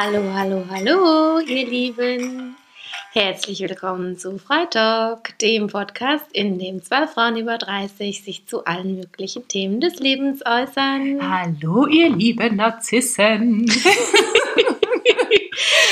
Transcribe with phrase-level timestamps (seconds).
[0.00, 2.54] Hallo, hallo, hallo, ihr Lieben.
[3.10, 8.94] Herzlich willkommen zu Freitag, dem Podcast, in dem zwei Frauen über 30 sich zu allen
[8.94, 11.18] möglichen Themen des Lebens äußern.
[11.20, 13.68] Hallo, ihr lieben Narzissen.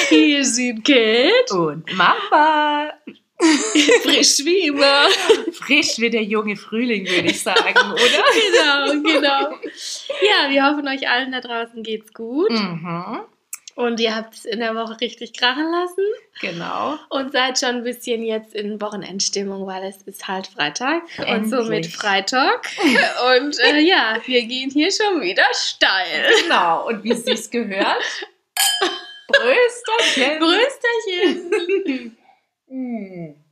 [0.08, 2.92] Hier sind Kate Und Mama.
[4.04, 5.08] frisch wie immer.
[5.52, 8.22] Frisch wie der junge Frühling, würde ich sagen, oder?
[8.52, 9.50] Genau, genau.
[10.22, 12.52] Ja, wir hoffen, euch allen da draußen geht's gut.
[12.52, 13.22] Mhm,
[13.76, 16.02] Und ihr habt es in der Woche richtig krachen lassen.
[16.40, 16.98] genau.
[17.10, 21.50] Und seid schon ein bisschen jetzt in Wochenendstimmung, weil es ist halt Freitag und Endlich.
[21.50, 22.66] somit Freitag.
[23.36, 26.24] Und äh, ja, wir gehen hier schon wieder steil.
[26.42, 26.88] Genau.
[26.88, 28.02] Und wie es sich gehört.
[29.28, 30.38] Brösterchen.
[30.38, 32.16] Brüsterchen!
[32.68, 33.34] Mm.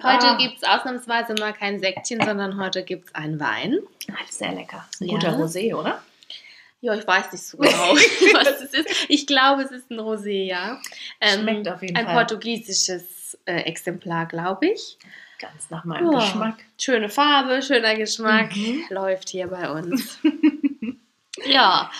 [0.00, 0.36] Heute Ah.
[0.36, 3.78] gibt es ausnahmsweise mal kein Säckchen, sondern heute gibt es einen Wein.
[4.12, 4.86] Ah, Sehr lecker.
[5.00, 5.14] Ein Ja.
[5.14, 6.00] guter Rosé, oder?
[6.80, 7.94] Ja, ich weiß nicht so genau,
[8.34, 8.88] was es ist.
[9.08, 10.80] Ich glaube, es ist ein Rosé, ja.
[11.20, 12.14] Ähm, Schmeckt auf jeden ein Fall.
[12.14, 14.96] portugiesisches äh, Exemplar, glaube ich.
[15.40, 16.18] Ganz nach meinem Ja.
[16.18, 16.56] Geschmack.
[16.78, 18.54] Schöne Farbe, schöner Geschmack.
[18.56, 18.84] Mhm.
[18.90, 20.18] läuft hier bei uns.
[21.46, 21.90] ja,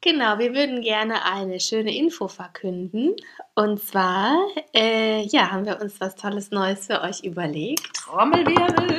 [0.00, 0.38] genau.
[0.38, 3.14] Wir würden gerne eine schöne Info verkünden.
[3.54, 4.36] Und zwar,
[4.74, 7.94] äh, ja, haben wir uns was Tolles Neues für euch überlegt.
[7.94, 8.98] Trommelwirbel.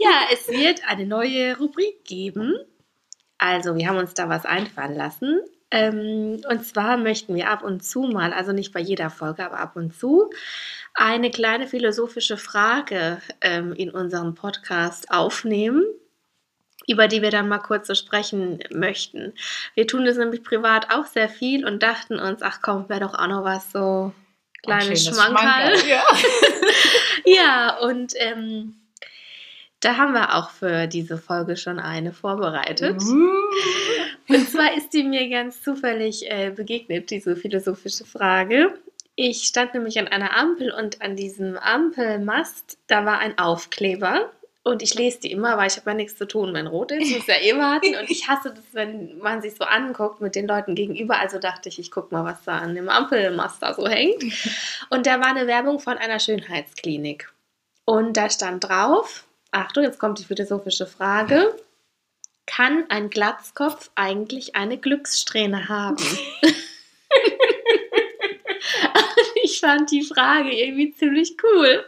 [0.00, 2.56] Ja, es wird eine neue Rubrik geben.
[3.44, 5.40] Also, wir haben uns da was einfallen lassen.
[5.72, 9.58] Ähm, und zwar möchten wir ab und zu mal, also nicht bei jeder Folge, aber
[9.58, 10.30] ab und zu,
[10.94, 15.82] eine kleine philosophische Frage ähm, in unserem Podcast aufnehmen,
[16.86, 19.32] über die wir dann mal kurz so sprechen möchten.
[19.74, 23.14] Wir tun das nämlich privat auch sehr viel und dachten uns, ach komm, wäre doch
[23.14, 24.12] auch noch was so
[24.62, 25.78] kleines Schönes Schmankerl.
[25.78, 26.04] Schmankerl, Ja.
[27.24, 28.81] Ja, und ähm,
[29.82, 33.02] da haben wir auch für diese Folge schon eine vorbereitet.
[34.28, 38.78] Und zwar ist die mir ganz zufällig äh, begegnet, diese philosophische Frage.
[39.16, 44.30] Ich stand nämlich an einer Ampel und an diesem Ampelmast, da war ein Aufkleber.
[44.64, 47.10] Und ich lese die immer, weil ich habe ja nichts zu tun, wenn rot ist.
[47.10, 47.96] Muss ja eh warten.
[47.96, 51.18] Und ich hasse das, wenn man sich so anguckt mit den Leuten gegenüber.
[51.18, 54.22] Also dachte ich, ich gucke mal, was da an dem Ampelmast da so hängt.
[54.88, 57.32] Und da war eine Werbung von einer Schönheitsklinik.
[57.84, 61.54] Und da stand drauf, Achtung, jetzt kommt die philosophische Frage.
[62.46, 66.04] Kann ein Glatzkopf eigentlich eine Glückssträhne haben?
[69.44, 71.84] ich fand die Frage irgendwie ziemlich cool.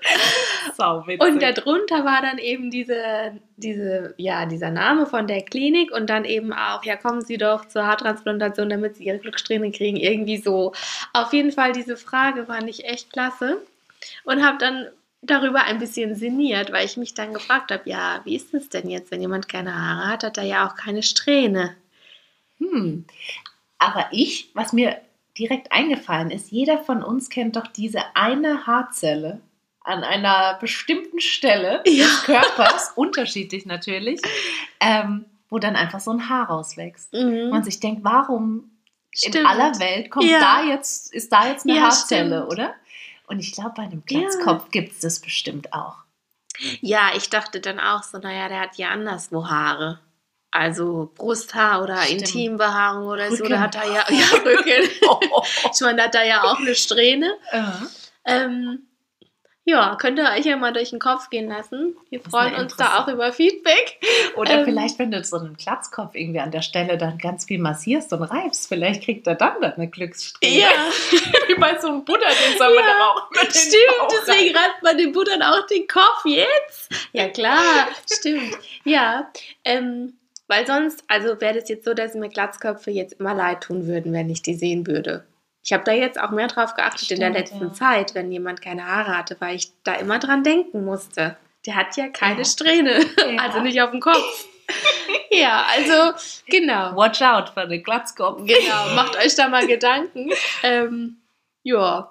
[1.21, 6.25] Und darunter war dann eben diese, diese, ja, dieser Name von der Klinik und dann
[6.25, 9.97] eben auch, ja, kommen Sie doch zur Haartransplantation, damit Sie Ihre Glückssträhne kriegen.
[9.97, 10.73] Irgendwie so.
[11.13, 13.59] Auf jeden Fall, diese Frage fand ich echt klasse
[14.25, 14.89] und habe dann
[15.27, 18.89] darüber ein bisschen sinniert, weil ich mich dann gefragt habe, ja, wie ist es denn
[18.91, 21.75] jetzt, wenn jemand keine Haare hat, hat er ja auch keine Strähne.
[22.59, 23.05] Hm.
[23.79, 24.97] Aber ich, was mir
[25.39, 29.41] direkt eingefallen ist, jeder von uns kennt doch diese eine Haarzelle
[29.83, 32.05] an einer bestimmten Stelle Ja.
[32.05, 34.21] des Körpers, unterschiedlich natürlich,
[34.81, 37.13] ähm, wo dann einfach so ein Haar rauswächst.
[37.13, 37.51] Mhm.
[37.51, 38.71] Man sich denkt, warum
[39.23, 39.47] in Stimmt.
[39.49, 40.41] aller Welt kommt Ja.
[40.41, 42.53] da jetzt, ist da jetzt eine Ja, Haarzelle, stimmt.
[42.53, 42.75] oder?
[43.27, 44.21] Und ich glaube, bei einem Ja.
[44.21, 45.97] Glatzkopf gibt es das bestimmt auch.
[46.81, 50.01] Ja, ich dachte dann auch so, naja, der hat ja anderswo Haare.
[50.53, 52.21] Also Brusthaar oder Stimmt.
[52.23, 53.51] Intimbehaarung oder so, Rücken.
[53.51, 54.89] da hat er ja, ja Rücken.
[55.75, 57.37] Ich meine, da hat er ja auch eine Strähne.
[57.53, 57.83] Ja.
[58.25, 58.87] Ähm,
[59.67, 61.97] ja, könnt ihr euch ja mal durch den Kopf gehen lassen.
[62.11, 63.99] Wir Das freuen uns da auch über Feedback.
[64.37, 64.65] Oder Ähm.
[64.67, 68.23] vielleicht, wenn du so einen Glatzkopf irgendwie an der Stelle dann ganz viel massierst und
[68.25, 70.61] reibst, vielleicht kriegt er dann eine Glückssträhne.
[70.61, 70.69] Ja,
[71.49, 74.13] wie bei so einem Buddha, den soll man Ja, auch mit stimmt.
[74.29, 76.91] Deswegen reibt man dem Buttern auch den Kopf jetzt.
[77.13, 78.59] Ja, klar, stimmt.
[78.85, 79.31] Ja,
[79.65, 80.15] ähm,
[80.47, 84.13] weil sonst, also wäre das jetzt so, dass mir Glatzköpfe jetzt immer leid tun würden,
[84.13, 85.25] wenn ich die sehen würde.
[85.65, 87.73] Ich habe da jetzt auch mehr drauf geachtet in der Stimmt, letzten ja.
[87.73, 91.37] Zeit, wenn jemand keine Haare hatte, weil ich da immer dran denken musste.
[91.67, 92.45] Der hat ja keine Ja.
[92.45, 93.43] Strähne, Ja.
[93.43, 94.47] also nicht auf dem Kopf.
[95.31, 96.13] ja, also
[96.49, 96.95] genau.
[96.97, 98.43] Watch out für den Glatzkopf.
[98.47, 100.31] Genau, macht euch da mal Gedanken.
[100.63, 101.17] Ähm,
[101.63, 102.11] ja.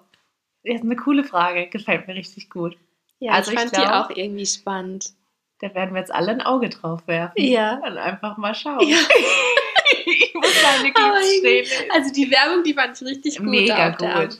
[0.63, 2.75] Das ist eine coole Frage, gefällt mir richtig gut.
[3.19, 5.11] Ja, Also ich ich fand die glaub- auch irgendwie spannend.
[5.59, 7.33] Da werden wir jetzt alle ein Auge drauf werfen.
[7.41, 7.75] Ja.
[7.85, 8.87] Und einfach mal schauen.
[8.87, 8.97] Ja.
[10.43, 11.91] Aber Glückssträhne.
[11.93, 13.47] Also die Werbung, die fand ich richtig gut.
[13.47, 14.39] Mega gut.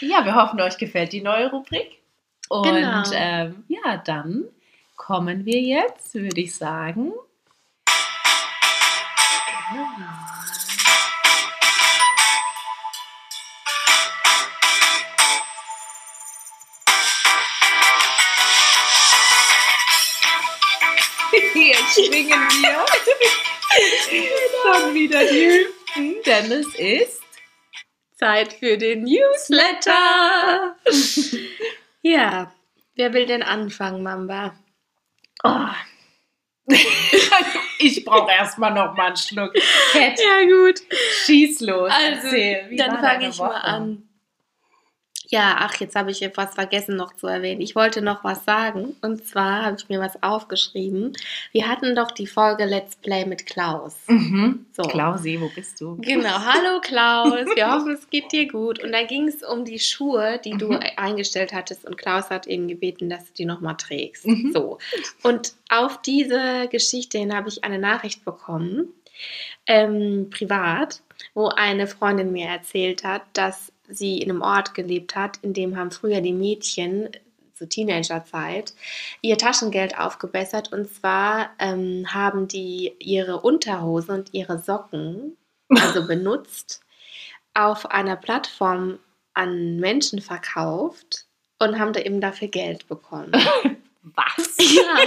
[0.00, 1.98] Ja, wir hoffen, euch gefällt die neue Rubrik.
[2.48, 3.02] Und Genau.
[3.12, 4.44] ähm, ja, dann
[4.96, 7.12] kommen wir jetzt, würde ich sagen.
[21.52, 22.84] Hier schwingen wir.
[24.62, 25.46] Schon wieder die
[25.96, 27.22] Nachrichten, denn es ist
[28.18, 30.76] Zeit für den Newsletter.
[32.02, 32.52] ja,
[32.94, 34.54] wer will denn anfangen, Mamba?
[35.44, 35.68] Oh.
[37.78, 39.52] ich brauche erstmal noch mal einen Schluck.
[39.92, 40.80] Cat, Ja, gut.
[41.24, 41.90] schieß los.
[41.92, 43.64] Also, Erzähl, wie dann fange ich mal Woche?
[43.64, 44.05] an.
[45.28, 47.60] Ja, ach, jetzt habe ich etwas vergessen noch zu erwähnen.
[47.60, 48.94] Ich wollte noch was sagen.
[49.02, 51.12] Und zwar habe ich mir was aufgeschrieben.
[51.52, 53.96] Wir hatten doch die Folge Let's Play mit Klaus.
[54.06, 54.66] Mhm.
[54.72, 54.82] So.
[54.82, 55.96] Klausi, wo bist du?
[56.00, 58.82] Genau, hallo Klaus, wir hoffen, es geht dir gut.
[58.82, 60.80] Und da ging es um die Schuhe, die du Mhm.
[60.96, 64.26] eingestellt hattest und Klaus hat eben gebeten, dass du die nochmal trägst.
[64.26, 64.52] Mhm.
[64.52, 64.78] So.
[65.22, 68.88] Und auf diese Geschichte hin habe ich eine Nachricht bekommen,
[69.66, 71.00] ähm, privat,
[71.34, 75.76] wo eine Freundin mir erzählt hat, dass sie in einem Ort gelebt hat, in dem
[75.76, 77.10] haben früher die Mädchen
[77.54, 78.74] zur Teenagerzeit
[79.22, 85.36] ihr Taschengeld aufgebessert und zwar ähm, haben die ihre Unterhose und ihre Socken
[85.70, 86.82] also benutzt
[87.54, 88.98] auf einer Plattform
[89.32, 91.26] an Menschen verkauft
[91.58, 93.32] und haben da eben dafür Geld bekommen.
[94.14, 94.56] Was?
[94.76, 94.98] Ja,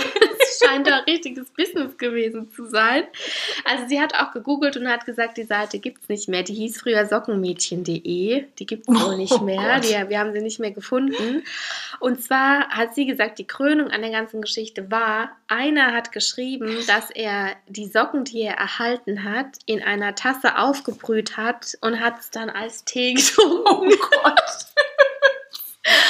[0.41, 3.03] es scheint da richtiges Business gewesen zu sein.
[3.65, 6.43] Also sie hat auch gegoogelt und hat gesagt, die Seite gibt es nicht mehr.
[6.43, 8.45] Die hieß früher sockenmädchen.de.
[8.57, 9.79] Die gibt es wohl nicht Oh mehr.
[9.79, 11.43] Die, wir haben sie nicht mehr gefunden.
[11.99, 16.77] Und zwar hat sie gesagt, die Krönung an der ganzen Geschichte war, einer hat geschrieben,
[16.87, 22.19] dass er die Socken, die er erhalten hat, in einer Tasse aufgebrüht hat und hat
[22.19, 23.65] es dann als Tee getrunken.
[23.65, 23.85] Oh
[24.23, 24.65] Gott.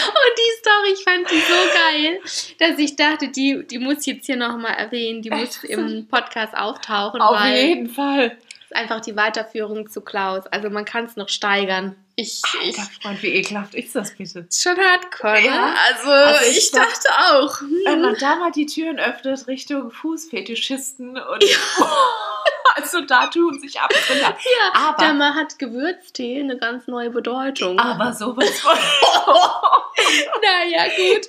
[0.07, 2.19] Und die Story, ich fand die so geil,
[2.59, 6.55] dass ich dachte, die, die muss ich jetzt hier nochmal erwähnen, die muss im Podcast
[6.55, 8.37] auftauchen, Auf weil jeden Fall.
[8.63, 10.45] ist einfach die Weiterführung zu Klaus.
[10.47, 11.95] Also man kann es noch steigern.
[12.15, 14.39] Ich, ich Alter Freund, wie ekelhaft ist das bitte?
[14.49, 15.69] ist schon hardcore, Ja.
[15.69, 15.75] ne?
[15.87, 17.61] Also, Also ich ich, dachte auch.
[17.85, 21.43] Wenn hm, man da mal die Türen öffnet Richtung Fußfetischisten und
[22.81, 24.21] also da tun sich Abgründe.
[24.23, 27.79] Ja, Aber, da mal hat Gewürztee eine ganz neue Bedeutung.
[27.79, 28.77] aber sowas von.
[30.41, 31.27] naja, gut.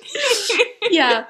[0.91, 1.27] Ja,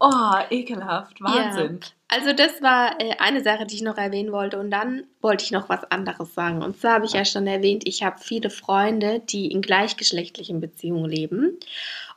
[0.00, 1.20] Oh, ekelhaft.
[1.20, 1.80] Wahnsinn.
[2.08, 4.58] Also das war äh, eine Sache, die ich noch erwähnen wollte.
[4.58, 6.62] Und dann wollte ich noch was anderes sagen.
[6.62, 11.10] Und zwar habe ich ja schon erwähnt, ich habe viele Freunde, die in gleichgeschlechtlichen Beziehungen
[11.10, 11.58] leben.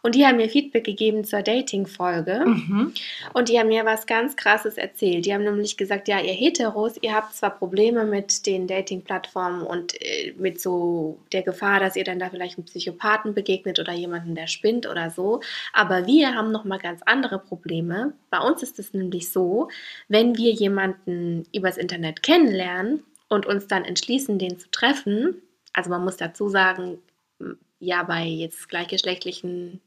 [0.03, 2.43] Und die haben mir Feedback gegeben zur Dating-Folge.
[2.45, 2.93] Mhm.
[3.33, 5.25] Und die haben mir was ganz Krasses erzählt.
[5.25, 9.99] Die haben nämlich gesagt, ja, ihr Heteros, ihr habt zwar Probleme mit den Dating-Plattformen und
[10.01, 14.33] äh, mit so der Gefahr, dass ihr dann da vielleicht einem Psychopathen begegnet oder jemanden,
[14.33, 15.41] der spinnt oder so.
[15.73, 18.13] Aber wir haben nochmal ganz andere Probleme.
[18.31, 19.69] Bei uns ist es nämlich so,
[20.07, 25.35] wenn wir jemanden übers Internet kennenlernen und uns dann entschließen, den zu treffen,
[25.73, 26.97] also man muss dazu sagen,
[27.79, 29.81] ja, bei jetzt gleichgeschlechtlichen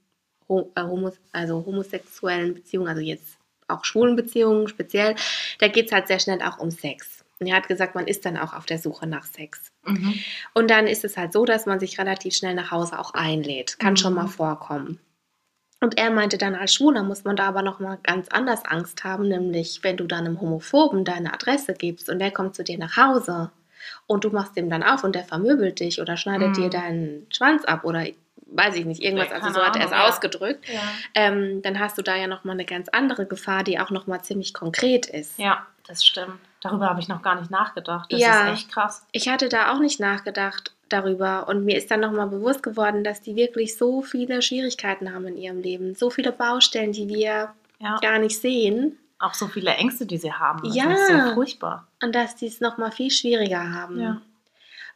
[0.49, 3.39] also homosexuellen Beziehungen, also jetzt
[3.69, 5.15] auch schwulen Beziehungen speziell,
[5.59, 7.25] da geht es halt sehr schnell auch um Sex.
[7.41, 9.73] Und er hat gesagt, man ist dann auch auf der Suche nach Sex.
[9.85, 10.15] Mhm.
[10.55, 13.79] Und dann ist es halt so, dass man sich relativ schnell nach Hause auch einlädt.
[13.79, 13.97] Kann Mhm.
[13.99, 15.01] schon mal vorkommen.
[15.81, 19.05] Und er meinte dann, als Schwuler muss man da aber noch mal ganz anders Angst
[19.05, 22.79] haben, nämlich wenn du dann einem Homophoben deine Adresse gibst und der kommt zu dir
[22.79, 23.51] nach Hause
[24.07, 26.55] und du machst dem dann auf und der vermöbelt dich oder schneidet Mhm.
[26.55, 28.07] dir deinen Schwanz ab oder
[28.57, 30.07] weiß ich nicht, irgendwas, also so hat er es ja.
[30.09, 30.81] ausgedrückt, Ja.
[31.15, 34.07] ähm, dann hast du da ja noch mal eine ganz andere Gefahr, die auch noch
[34.07, 35.39] mal ziemlich konkret ist.
[35.39, 36.39] ja, das stimmt.
[36.63, 38.11] Darüber habe ich noch gar nicht nachgedacht.
[38.11, 38.47] Das Ja.
[38.47, 39.07] ist echt krass.
[39.13, 43.21] Ich hatte da auch nicht nachgedacht darüber und mir ist dann nochmal bewusst geworden, dass
[43.21, 47.99] die wirklich so viele Schwierigkeiten haben in ihrem Leben, so viele Baustellen, die wir Ja.
[48.01, 50.61] gar nicht sehen Auch so viele Ängste, die sie haben.
[50.65, 50.91] Das Ja.
[50.93, 51.87] ist so furchtbar.
[52.03, 54.01] und dass die es nochmal viel schwieriger haben.
[54.01, 54.21] Ja.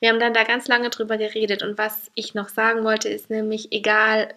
[0.01, 3.31] Wir haben dann da ganz lange drüber geredet und was ich noch sagen wollte, ist
[3.31, 4.35] nämlich, egal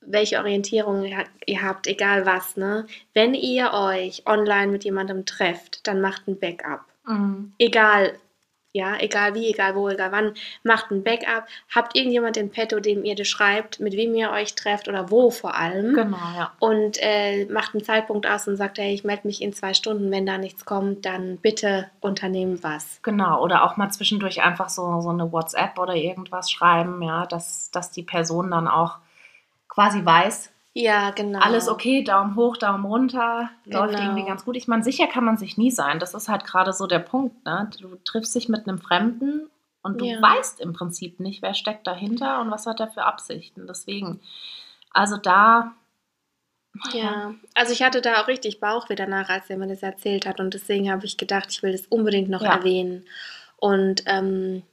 [0.00, 2.86] welche Orientierung ihr ha- ihr habt, egal was, ne?
[3.14, 6.84] Wenn ihr euch online mit jemandem trefft, dann macht ein Backup.
[7.06, 7.52] Mhm.
[7.58, 8.18] egal,
[8.74, 13.04] ja, egal wie, egal wo, egal wann, macht ein Backup, habt irgendjemand in petto, dem
[13.04, 15.94] ihr das schreibt, mit wem ihr euch trefft oder wo vor allem.
[15.94, 16.52] Genau, ja.
[16.58, 20.10] Und äh, macht einen Zeitpunkt aus und sagt, hey, ich melde mich in zwei Stunden,
[20.10, 22.98] wenn da nichts kommt, dann bitte unternehmen was.
[23.02, 27.70] Genau, oder auch mal zwischendurch einfach so, so eine WhatsApp oder irgendwas schreiben, ja, dass,
[27.70, 28.98] dass die Person dann auch
[29.68, 31.38] quasi weiß, Ja, genau.
[31.38, 34.02] alles okay, Daumen hoch, Daumen runter, läuft Genau.
[34.10, 34.56] irgendwie ganz gut.
[34.56, 36.00] Ich meine, sicher kann man sich nie sein.
[36.00, 37.70] Das ist halt gerade so der Punkt, ne?
[37.80, 39.48] Du triffst dich mit einem Fremden
[39.82, 40.20] und du Ja.
[40.20, 43.68] weißt im Prinzip nicht, wer steckt dahinter und was hat er für Absichten.
[43.68, 44.20] Deswegen,
[44.90, 45.74] also da,
[46.92, 50.40] Ja, also ich hatte da auch richtig Bauchweh danach, als er mir das erzählt hat.
[50.40, 52.56] Und deswegen habe ich gedacht, ich will das unbedingt noch Ja.
[52.56, 53.04] erwähnen.
[53.58, 54.64] Und ähm,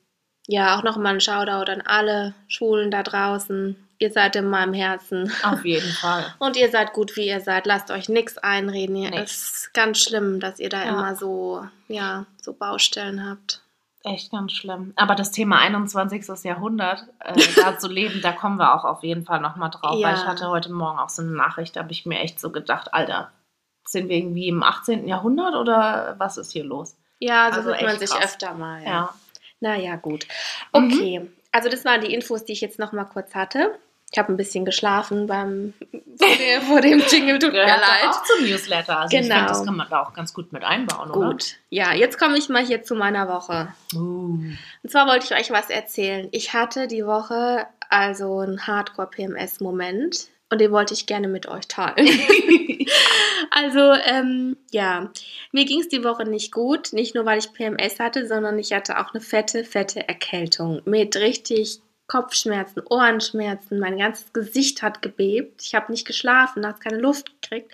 [0.48, 3.76] ja, auch nochmal ein Shoutout an alle Schulen da draußen.
[4.02, 5.32] Ihr seid in meinem Herzen.
[5.44, 6.26] auf jeden Fall.
[6.40, 7.68] Und ihr seid gut, wie ihr seid.
[7.68, 8.96] Lasst euch nichts einreden.
[8.96, 9.12] Nee.
[9.14, 10.90] Es ist ganz schlimm, dass ihr da Ja.
[10.90, 13.62] immer so, ja, so Baustellen habt.
[14.04, 14.94] Echt ganz schlimm.
[14.96, 16.44] Aber das Thema 21.
[16.46, 20.00] Jahrhundert, äh, da zu leben, da kommen wir auch auf jeden Fall nochmal drauf.
[20.00, 20.08] Ja.
[20.08, 22.50] Weil ich hatte heute Morgen auch so eine Nachricht, da habe ich mir echt so
[22.50, 23.30] gedacht, Alter,
[23.86, 25.08] sind wir irgendwie im 18.
[25.08, 26.98] Jahrhundert oder was ist hier los?
[27.20, 28.24] Ja, so Also man sich krass.
[28.26, 28.84] öfter mal.
[28.84, 29.14] Ja.
[29.60, 30.26] Naja, gut.
[30.74, 30.86] Mhm.
[30.92, 33.78] Okay, also das waren die Infos, die ich jetzt noch mal kurz hatte.
[34.12, 35.74] Ich habe ein bisschen geschlafen beim
[36.68, 37.82] vor, dem Jingle, tut mir leid.
[38.10, 39.00] auch zum Newsletter.
[39.00, 39.36] Also ich Genau.
[39.36, 41.30] finde, das kann man da auch ganz gut mit einbauen, oder?
[41.30, 43.70] Gut, ja, jetzt komme ich mal hier zu meiner Woche.
[43.94, 44.38] Uh.
[44.84, 46.28] Und zwar wollte ich euch was erzählen.
[46.32, 52.08] Ich hatte die Woche also einen Hardcore-PMS-Moment und den wollte ich gerne mit euch teilen.
[53.54, 55.12] Also, ähm, ja,
[55.52, 56.94] mir ging es die Woche nicht gut.
[56.94, 61.16] Nicht nur, weil ich PMS hatte, sondern ich hatte auch eine fette, fette Erkältung mit
[61.18, 63.80] richtig Kopfschmerzen, Ohrenschmerzen.
[63.80, 65.62] Mein ganzes Gesicht hat gebebt.
[65.62, 67.72] Ich habe nicht geschlafen, nachts keine Luft gekriegt.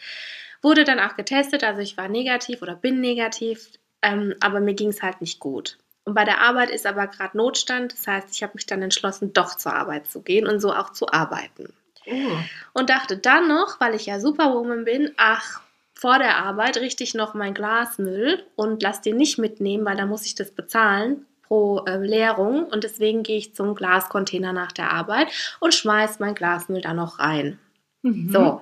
[0.61, 3.71] Wurde dann auch getestet, also ich war negativ oder bin negativ,
[4.03, 5.79] ähm, aber mir ging es halt nicht gut.
[6.03, 7.93] Und bei der Arbeit ist aber gerade Notstand.
[7.93, 10.91] Das heißt, ich habe mich dann entschlossen, doch zur Arbeit zu gehen und so auch
[10.91, 11.73] zu arbeiten
[12.09, 12.37] Uh.
[12.73, 15.61] und dachte dann noch, weil ich ja Superwoman bin, ach,
[15.93, 20.05] vor der Arbeit richte ich noch mein Glasmüll und lass den nicht mitnehmen, weil da
[20.05, 24.91] muss ich das bezahlen pro äh, Leerung und deswegen gehe ich zum Glascontainer nach der
[24.91, 25.27] Arbeit
[25.59, 27.59] und schmeiß mein Glasmüll da noch rein.
[28.03, 28.29] Mhm.
[28.31, 28.61] So.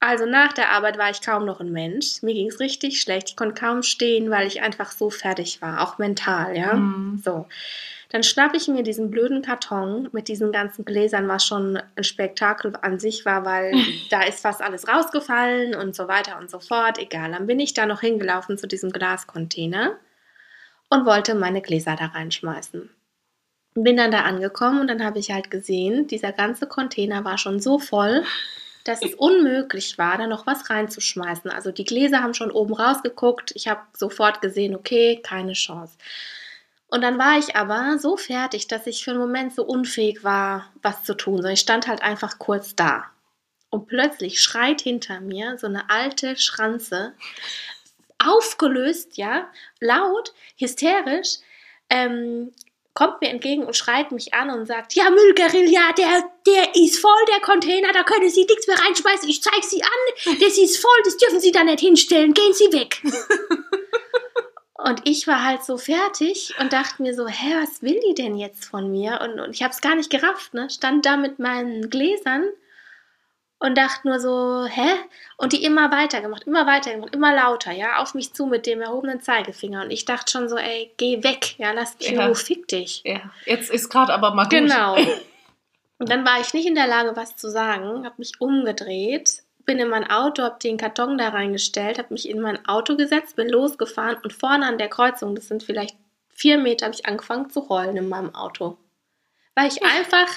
[0.00, 2.22] Also nach der Arbeit war ich kaum noch ein Mensch.
[2.22, 3.30] Mir ging es richtig schlecht.
[3.30, 6.74] Ich konnte kaum stehen, weil ich einfach so fertig war, auch mental, ja.
[6.74, 7.20] Mhm.
[7.24, 7.46] So.
[8.10, 12.72] Dann schnappe ich mir diesen blöden Karton mit diesen ganzen Gläsern, was schon ein Spektakel
[12.80, 13.72] an sich war, weil
[14.10, 16.98] da ist fast alles rausgefallen und so weiter und so fort.
[16.98, 17.32] Egal.
[17.32, 19.96] Dann bin ich da noch hingelaufen zu diesem Glascontainer
[20.90, 22.90] und wollte meine Gläser da reinschmeißen.
[23.74, 27.60] Bin dann da angekommen und dann habe ich halt gesehen, dieser ganze Container war schon
[27.60, 28.24] so voll,
[28.84, 31.50] dass es unmöglich war, da noch was reinzuschmeißen.
[31.50, 33.52] Also die Gläser haben schon oben rausgeguckt.
[33.54, 35.98] Ich habe sofort gesehen, okay, keine Chance.
[36.88, 40.72] Und dann war ich aber so fertig, dass ich für einen Moment so unfähig war,
[40.80, 41.44] was zu tun.
[41.46, 43.04] Ich stand halt einfach kurz da.
[43.70, 47.12] Und plötzlich schreit hinter mir so eine alte Schranze,
[48.24, 51.38] aufgelöst, ja, laut, hysterisch,
[51.90, 52.52] ähm,
[52.94, 56.98] kommt mir entgegen und schreit mich an und sagt, ja, Müllgerill, ja, der, der ist
[56.98, 60.78] voll, der Container, da können Sie nichts mehr reinschmeißen, ich zeig Sie an, das ist
[60.78, 63.00] voll, das dürfen Sie da nicht hinstellen, gehen Sie weg.
[64.78, 68.36] Und ich war halt so fertig und dachte mir so, hä, was will die denn
[68.36, 69.20] jetzt von mir?
[69.20, 70.70] Und, und ich habe es gar nicht gerafft, ne?
[70.70, 72.48] Stand da mit meinen Gläsern
[73.60, 74.88] und dachte nur so, hä?
[75.36, 79.20] Und die immer weitergemacht, immer weitergemacht, immer lauter, ja, auf mich zu mit dem erhobenen
[79.20, 79.82] Zeigefinger.
[79.82, 82.32] Und ich dachte schon so, ey, geh weg, ja, lass mich Ja.
[82.34, 83.02] Fick dich.
[83.04, 84.52] Ja, jetzt ist gerade aber mal gut.
[84.52, 84.96] Genau.
[85.98, 89.80] Und dann war ich nicht in der Lage, was zu sagen, habe mich umgedreht, bin
[89.80, 93.48] in mein Auto, habe den Karton da reingestellt, habe mich in mein Auto gesetzt, bin
[93.48, 95.96] losgefahren und vorne an der Kreuzung, das sind vielleicht
[96.28, 98.78] vier Meter, habe ich angefangen zu rollen in meinem Auto.
[99.56, 100.28] Weil ich einfach,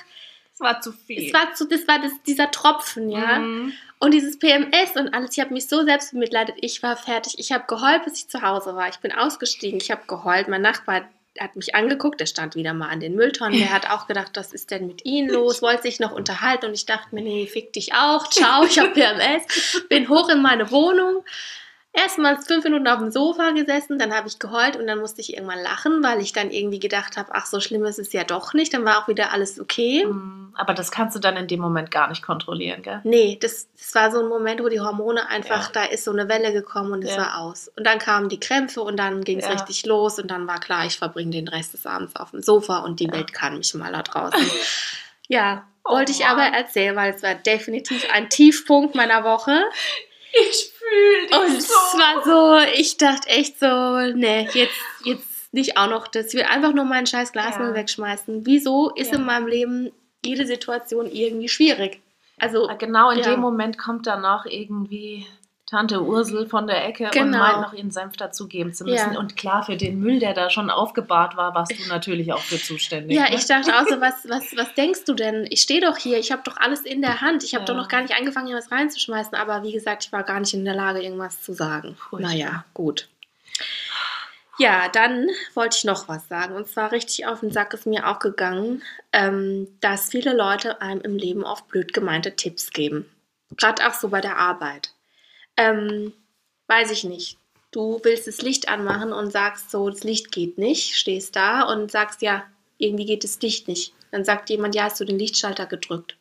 [0.61, 1.25] war zu viel.
[1.27, 3.39] es war, zu, das war das, dieser Tropfen, ja.
[3.39, 3.73] Mhm.
[3.99, 6.55] Und dieses PMS und alles, ich habe mich so selbst bemitleidet.
[6.59, 7.35] Ich war fertig.
[7.37, 8.89] Ich habe geheult, bis ich zu Hause war.
[8.89, 9.79] Ich bin ausgestiegen.
[9.79, 10.47] Ich habe geheult.
[10.47, 11.03] Mein Nachbar
[11.39, 12.19] hat mich angeguckt.
[12.19, 13.59] Der stand wieder mal an den Mülltonnen.
[13.59, 15.61] Der hat auch gedacht, was ist denn mit Ihnen los?
[15.61, 16.65] Wollte sich noch unterhalten.
[16.65, 18.27] Und ich dachte mir, nee, fick dich auch.
[18.27, 19.83] Ciao, ich habe PMS.
[19.87, 21.23] Bin hoch in meine Wohnung.
[21.93, 25.33] Erstmal fünf Minuten auf dem Sofa gesessen, dann habe ich geheult und dann musste ich
[25.33, 28.53] irgendwann lachen, weil ich dann irgendwie gedacht habe, ach, so schlimm ist es ja doch
[28.53, 28.73] nicht.
[28.73, 30.05] Dann war auch wieder alles okay.
[30.05, 30.53] Mhm.
[30.55, 33.01] Aber das kannst du dann in dem Moment gar nicht kontrollieren, gell?
[33.03, 35.71] Nee, das, das war so ein Moment, wo die Hormone einfach, Ja.
[35.73, 37.17] da ist so eine Welle gekommen und es Ja.
[37.23, 37.69] war aus.
[37.75, 39.51] Und dann kamen die Krämpfe und dann ging es Ja.
[39.51, 42.79] richtig los und dann war klar, ich verbringe den Rest des Abends auf dem Sofa
[42.79, 43.11] und die.
[43.11, 44.39] Welt kann mich mal da draußen.
[45.27, 49.59] ja, Oh wollte ich aber erzählen, weil es war definitiv ein Tiefpunkt meiner Woche.
[50.51, 54.73] Ich fühle Und es war so, ich dachte echt so, nee, jetzt,
[55.03, 56.27] jetzt nicht auch noch das.
[56.27, 57.75] Ich will einfach nur meinen scheiß Glasmüll Ja.
[57.75, 58.45] wegschmeißen.
[58.45, 59.17] Wieso ist Ja.
[59.17, 59.91] in meinem Leben
[60.23, 61.99] jede Situation irgendwie schwierig?
[62.39, 63.31] Also, Genau in Ja.
[63.31, 65.25] dem Moment kommt dann noch irgendwie
[65.71, 67.37] Tante Ursel von der Ecke und Genau.
[67.37, 69.13] meint noch ihren Senf dazugeben zu müssen.
[69.13, 69.17] Ja.
[69.17, 72.61] Und klar, für den Müll, der da schon aufgebahrt war, warst du natürlich auch für
[72.61, 73.15] zuständig.
[73.17, 73.35] Ja, ne?
[73.35, 75.47] ich dachte auch so, was, was, was denkst du denn?
[75.49, 77.45] Ich stehe doch hier, ich habe doch alles in der Hand.
[77.45, 77.67] Ich habe Ja.
[77.67, 79.33] doch noch gar nicht angefangen, hier was reinzuschmeißen.
[79.35, 81.95] Aber wie gesagt, ich war gar nicht in der Lage, irgendwas zu sagen.
[81.95, 82.31] Furchtbar.
[82.33, 83.07] Naja, gut.
[84.59, 86.53] Ja, dann wollte ich noch was sagen.
[86.53, 90.99] Und zwar richtig auf den Sack ist mir auch gegangen, ähm, dass viele Leute einem
[90.99, 93.09] im Leben oft blöd gemeinte Tipps geben.
[93.55, 94.91] Gerade auch so bei der Arbeit.
[95.57, 96.13] Ähm,
[96.67, 97.37] weiß ich nicht.
[97.71, 101.89] Du willst das Licht anmachen und sagst so, das Licht geht nicht, stehst da und
[101.89, 102.43] sagst, ja,
[102.77, 103.93] irgendwie geht das Licht nicht.
[104.11, 106.17] Dann sagt jemand, ja, hast du den Lichtschalter gedrückt.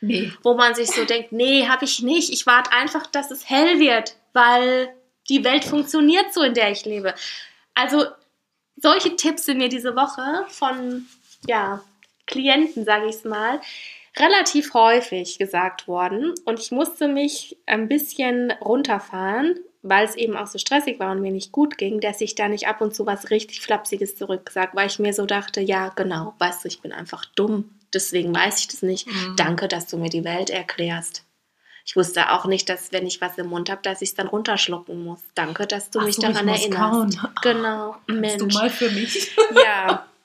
[0.00, 0.32] Nee.
[0.42, 2.30] Wo man sich so denkt, nee, habe ich nicht.
[2.30, 4.94] Ich warte einfach, dass es hell wird, weil
[5.28, 7.14] die Welt funktioniert so, in der ich lebe.
[7.74, 8.06] Also
[8.76, 11.06] solche Tipps sind mir diese Woche von
[11.46, 11.82] ja,
[12.26, 13.60] Klienten, sage ich es mal,
[14.18, 16.34] relativ häufig gesagt worden.
[16.44, 21.20] Und ich musste mich ein bisschen runterfahren, weil es eben auch so stressig war und
[21.20, 24.74] mir nicht gut ging, dass ich da nicht ab und zu was richtig Flapsiges zurücksag,
[24.74, 28.60] weil ich mir so dachte, ja, genau, weißt du, ich bin einfach dumm, deswegen weiß
[28.60, 29.06] ich das nicht.
[29.06, 29.36] Mhm.
[29.36, 31.24] Danke, dass du mir die Welt erklärst.
[31.84, 34.26] Ich wusste auch nicht, dass wenn ich was im Mund habe, dass ich es dann
[34.26, 35.20] runterschlucken muss.
[35.36, 36.72] Danke, dass du Ach mich so, daran erinnerst.
[36.72, 37.32] Kauen.
[37.42, 38.38] Genau, Mensch.
[38.38, 39.36] du mal für mich?
[39.54, 40.06] Ja.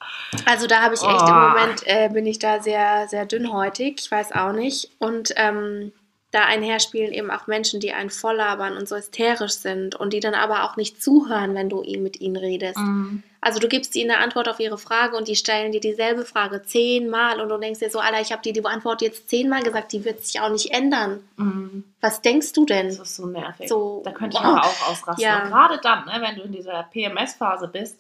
[0.46, 1.28] Also da habe ich echt oh.
[1.28, 4.00] im Moment äh, bin ich da sehr sehr dünnhäutig.
[4.00, 5.92] Ich weiß auch nicht und ähm,
[6.32, 10.34] da einherspielen eben auch Menschen, die einen volllabern und so hysterisch sind und die dann
[10.34, 12.78] aber auch nicht zuhören, wenn du mit ihnen redest.
[12.78, 13.22] Mm.
[13.42, 16.64] Also du gibst ihnen eine Antwort auf ihre Frage und die stellen dir dieselbe Frage
[16.64, 19.92] zehnmal und du denkst dir so, Alter, ich habe dir die Antwort jetzt zehnmal gesagt,
[19.92, 21.20] die wird sich auch nicht ändern.
[21.36, 21.84] Mm.
[22.00, 22.88] Was denkst du denn?
[22.88, 23.68] Das ist so nervig.
[23.68, 24.48] So, da könnte ich oh.
[24.48, 25.24] aber auch ausrasten.
[25.24, 25.48] Ja.
[25.48, 27.98] gerade dann, ne, wenn du in dieser PMS-Phase bist,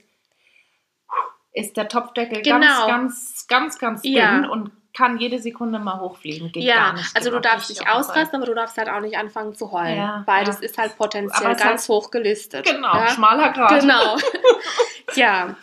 [1.53, 2.87] ist der Topfdeckel genau.
[2.87, 4.47] ganz, ganz, ganz, ganz dünn ja.
[4.49, 6.51] und kann jede Sekunde mal hochfliegen.
[6.51, 9.71] Geht ja, also du darfst dich ausrasten, aber du darfst halt auch nicht anfangen zu
[9.71, 9.97] heulen.
[9.97, 10.65] Ja, Beides ja.
[10.65, 12.65] ist halt potenziell ganz hoch gelistet.
[12.65, 13.07] Genau, ja?
[13.07, 13.79] schmaler Grad.
[13.79, 14.17] Genau.
[15.15, 15.55] ja.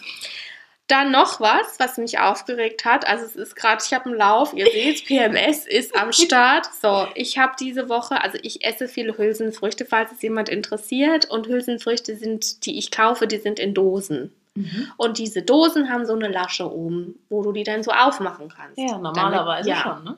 [0.86, 3.06] Dann noch was, was mich aufgeregt hat.
[3.06, 6.66] Also es ist gerade, ich habe einen Lauf, ihr seht, PMS ist am Start.
[6.80, 11.26] So, ich habe diese Woche, also ich esse viele Hülsenfrüchte, falls es jemand interessiert.
[11.26, 14.32] Und Hülsenfrüchte sind, die ich kaufe, die sind in Dosen.
[14.58, 14.92] Mhm.
[14.96, 18.78] Und diese Dosen haben so eine Lasche oben, wo du die dann so aufmachen kannst.
[18.78, 19.94] Ja, normalerweise Damit, ja.
[19.94, 20.16] schon, ne?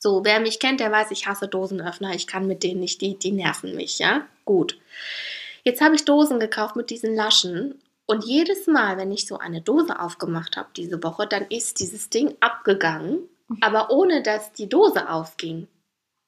[0.00, 2.14] So, wer mich kennt, der weiß, ich hasse Dosenöffner.
[2.14, 4.22] Ich kann mit denen nicht, die, die nerven mich, ja?
[4.44, 4.78] Gut.
[5.64, 9.60] Jetzt habe ich Dosen gekauft mit diesen Laschen und jedes Mal, wenn ich so eine
[9.60, 13.58] Dose aufgemacht habe diese Woche, dann ist dieses Ding abgegangen, mhm.
[13.60, 15.68] aber ohne dass die Dose aufging.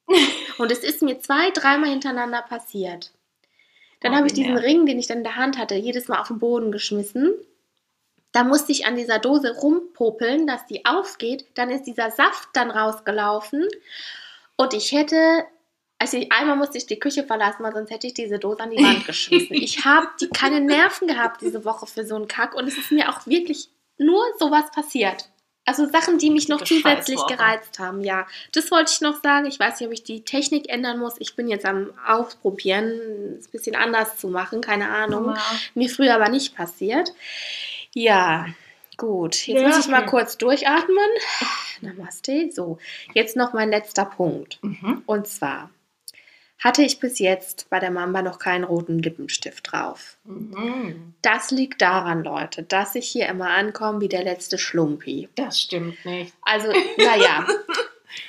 [0.59, 3.11] Und es ist mir zwei, dreimal hintereinander passiert.
[4.01, 4.61] Dann habe ich diesen ja.
[4.61, 7.33] Ring, den ich dann in der Hand hatte, jedes Mal auf den Boden geschmissen.
[8.31, 11.45] Da musste ich an dieser Dose rumpopeln, dass die aufgeht.
[11.53, 13.67] Dann ist dieser Saft dann rausgelaufen.
[14.55, 15.45] Und ich hätte,
[15.99, 18.83] also einmal musste ich die Küche verlassen, weil sonst hätte ich diese Dose an die
[18.83, 19.55] Wand geschmissen.
[19.55, 22.55] Ich habe keine Nerven gehabt diese Woche für so einen Kack.
[22.55, 25.30] Und es ist mir auch wirklich nur sowas passiert.
[25.65, 28.25] Also Sachen, die mich noch zusätzlich gereizt haben, ja.
[28.51, 29.45] Das wollte ich noch sagen.
[29.45, 31.15] Ich weiß nicht, ob ich die Technik ändern muss.
[31.19, 32.91] Ich bin jetzt am Ausprobieren,
[33.37, 35.35] es ein bisschen anders zu machen, keine Ahnung.
[35.35, 35.41] Ja.
[35.75, 37.13] Mir früher aber nicht passiert.
[37.93, 38.47] Ja,
[38.97, 39.47] gut.
[39.47, 40.97] Jetzt ja, muss ich mal kurz durchatmen.
[41.81, 42.49] Namaste.
[42.51, 42.79] So,
[43.13, 44.59] jetzt noch mein letzter Punkt.
[44.63, 45.03] Mhm.
[45.05, 45.69] Und zwar,
[46.63, 50.17] hatte ich bis jetzt bei der Mamba noch keinen roten Lippenstift drauf.
[50.25, 51.15] Mhm.
[51.23, 55.27] Das liegt daran, Leute, dass ich hier immer ankomme wie der letzte Schlumpi.
[55.35, 56.33] Das stimmt nicht.
[56.43, 57.45] Also, naja.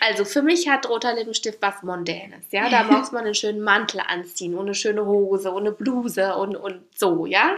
[0.00, 2.70] Also für mich hat roter Lippenstift was Mondänes, ja.
[2.70, 6.56] Da muss man einen schönen Mantel anziehen und eine schöne Hose und eine Bluse und,
[6.56, 7.56] und so, ja.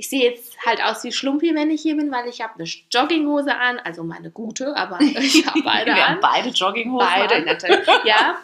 [0.00, 2.68] Ich sehe jetzt halt aus wie Schlumpi, wenn ich hier bin, weil ich habe eine
[2.90, 6.12] Jogginghose an, also meine gute, aber ich habe beide Wir an.
[6.12, 7.44] Haben beide Jogginghosen Beide, an.
[7.44, 7.86] natürlich.
[8.04, 8.38] Ja,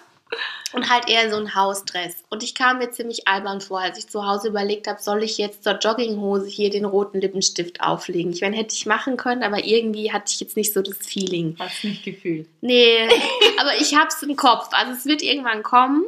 [0.73, 2.25] und halt eher so ein Hausdress.
[2.31, 5.39] Und ich kam mir ziemlich albern vor, als ich zu Hause überlegt habe, soll ich
[5.39, 8.33] jetzt zur Jogginghose hier den roten Lippenstift auflegen?
[8.33, 11.57] Ich meine, hätte ich machen können, aber irgendwie hatte ich jetzt nicht so das Feeling.
[11.59, 12.49] Hast nicht gefühlt?
[12.61, 13.09] Nee,
[13.59, 14.69] aber ich habe es im Kopf.
[14.73, 16.05] Also es wird irgendwann kommen.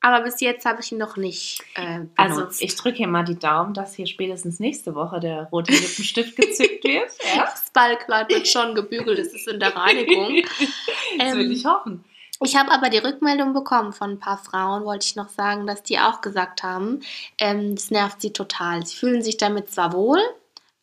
[0.00, 3.38] Aber bis jetzt habe ich ihn noch nicht äh, Also ich drücke hier mal die
[3.38, 7.10] Daumen, dass hier spätestens nächste Woche der rote Lippenstift gezückt wird.
[7.36, 7.44] Ja?
[7.46, 10.42] Das Ballkleid wird schon gebügelt, es ist in der Reinigung.
[11.18, 12.04] das ähm, will ich hoffen.
[12.40, 15.82] Ich habe aber die Rückmeldung bekommen von ein paar Frauen, wollte ich noch sagen, dass
[15.82, 17.00] die auch gesagt haben,
[17.38, 18.86] ähm, das nervt sie total.
[18.86, 20.20] Sie fühlen sich damit zwar wohl,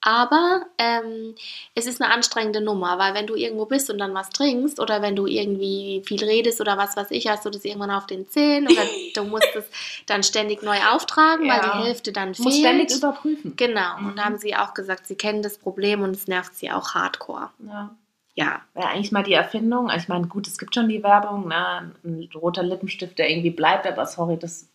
[0.01, 1.33] aber ähm,
[1.73, 5.01] es ist eine anstrengende Nummer, weil wenn du irgendwo bist und dann was trinkst oder
[5.01, 8.27] wenn du irgendwie viel redest oder was weiß ich, hast du das irgendwann auf den
[8.29, 8.83] Zähnen oder
[9.15, 9.65] du musst es
[10.05, 11.53] dann ständig neu auftragen, ja.
[11.53, 12.45] weil die Hälfte dann fehlt.
[12.45, 13.55] Muss ständig überprüfen.
[13.55, 13.97] Genau.
[13.97, 14.07] Mhm.
[14.07, 16.93] Und da haben sie auch gesagt, sie kennen das Problem und es nervt sie auch
[16.93, 17.49] hardcore.
[17.65, 17.95] Ja
[18.35, 19.89] ja, wäre eigentlich mal die Erfindung.
[19.89, 21.95] Also ich meine, gut, es gibt schon die Werbung, ne?
[22.03, 24.67] ein roter Lippenstift, der irgendwie bleibt, aber sorry, das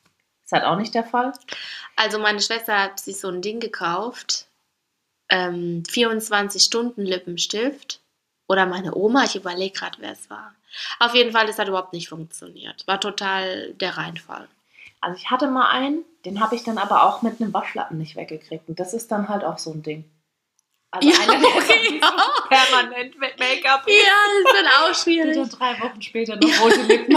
[0.44, 1.32] ist halt auch nicht der Fall.
[1.94, 4.46] Also meine Schwester hat sich so ein Ding gekauft,
[5.28, 8.00] ähm, 24 Stunden Lippenstift.
[8.48, 10.52] Oder meine Oma, ich überlege gerade, wer es war.
[10.98, 12.84] Auf jeden Fall, das hat überhaupt nicht funktioniert.
[12.86, 14.48] War total der Reinfall.
[15.00, 18.16] Also ich hatte mal einen, den habe ich dann aber auch mit einem Waschlappen nicht
[18.16, 18.68] weggekriegt.
[18.68, 20.04] Und das ist dann halt auch so ein Ding.
[20.92, 22.26] Also ja, einer, der okay, ja.
[22.48, 23.84] permanent mit Make-up.
[23.86, 23.94] Ja,
[24.26, 25.36] das ist dann auch schwierig.
[25.36, 27.16] Und drei Wochen später noch rote Lippen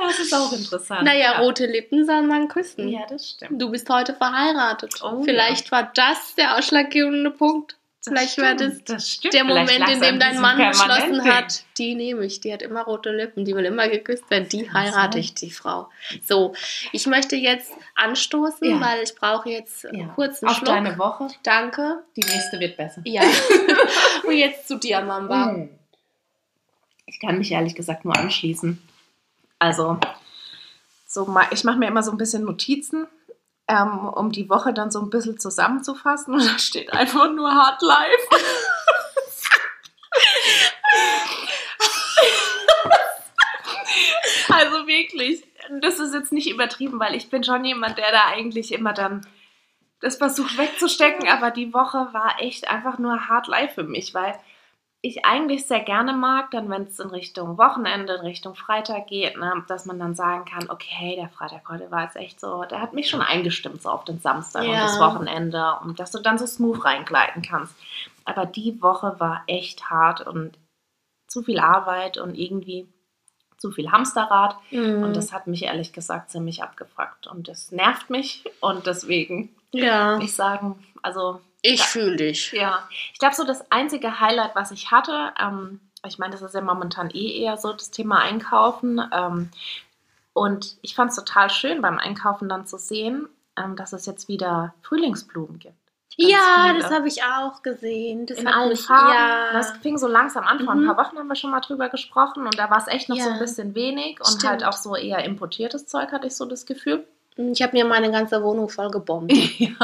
[0.00, 1.04] Das ist auch interessant.
[1.04, 1.38] Naja, ja.
[1.40, 2.88] rote Lippen soll man küssen.
[2.88, 3.60] Ja, das stimmt.
[3.60, 4.94] Du bist heute verheiratet.
[5.02, 5.72] Oh, Vielleicht ja.
[5.72, 7.76] war das der ausschlaggebende Punkt.
[8.02, 12.24] Vielleicht stimmt, war das, das der Moment, in dem dein Mann beschlossen hat, die nehme
[12.24, 15.50] ich, die hat immer rote Lippen, die will immer geküsst werden, die heirate ich, die
[15.50, 15.90] Frau.
[16.26, 16.54] So,
[16.92, 18.80] ich möchte jetzt anstoßen, ja.
[18.80, 20.06] weil ich brauche jetzt ja.
[20.14, 20.68] kurz einen Auf Schluck.
[20.68, 21.28] deine Woche.
[21.42, 22.02] Danke.
[22.16, 23.02] Die nächste wird besser.
[23.04, 23.22] Ja.
[24.26, 25.52] Und jetzt zu dir, Mamba.
[25.52, 25.68] Mm.
[27.04, 28.80] Ich kann mich ehrlich gesagt nur anschließen.
[29.58, 29.98] Also,
[31.06, 33.06] so, ich mache mir immer so ein bisschen Notizen
[33.70, 36.34] ähm, um die Woche dann so ein bisschen zusammenzufassen.
[36.34, 38.28] Und da steht einfach nur Hard Life.
[44.48, 45.44] also wirklich,
[45.80, 49.24] das ist jetzt nicht übertrieben, weil ich bin schon jemand, der da eigentlich immer dann
[50.00, 54.34] das versucht wegzustecken, aber die Woche war echt einfach nur Hard Life für mich, weil
[55.02, 59.36] ich eigentlich sehr gerne mag, dann wenn es in Richtung Wochenende, in Richtung Freitag geht,
[59.38, 62.82] ne, dass man dann sagen kann, okay, der Freitag heute war jetzt echt so, der
[62.82, 64.72] hat mich schon eingestimmt so auf den Samstag ja.
[64.72, 67.74] und das Wochenende und dass du dann so smooth reingleiten kannst.
[68.26, 70.58] Aber die Woche war echt hart und
[71.28, 72.86] zu viel Arbeit und irgendwie
[73.56, 75.02] zu viel Hamsterrad mhm.
[75.02, 80.18] und das hat mich ehrlich gesagt ziemlich abgefragt und das nervt mich und deswegen ja.
[80.18, 82.52] ich sagen, also ich fühle dich.
[82.52, 82.88] Ja.
[83.12, 86.60] Ich glaube, so das einzige Highlight, was ich hatte, ähm, ich meine, das ist ja
[86.60, 89.00] momentan eh eher so das Thema Einkaufen.
[89.12, 89.50] Ähm,
[90.32, 94.28] und ich fand es total schön beim Einkaufen dann zu sehen, ähm, dass es jetzt
[94.28, 95.74] wieder Frühlingsblumen gibt.
[96.18, 96.82] Ganz ja, viele.
[96.82, 98.26] das habe ich auch gesehen.
[98.26, 99.12] Das in allen mich, Farben.
[99.12, 99.52] Ja.
[99.52, 100.60] Das fing so langsam an.
[100.64, 100.88] Vor mhm.
[100.88, 103.16] ein paar Wochen haben wir schon mal drüber gesprochen und da war es echt noch
[103.16, 103.24] ja.
[103.24, 104.44] so ein bisschen wenig und Stimmt.
[104.44, 107.06] halt auch so eher importiertes Zeug, hatte ich so das Gefühl.
[107.36, 109.32] Ich habe mir meine ganze Wohnung voll gebombt.
[109.58, 109.74] ja,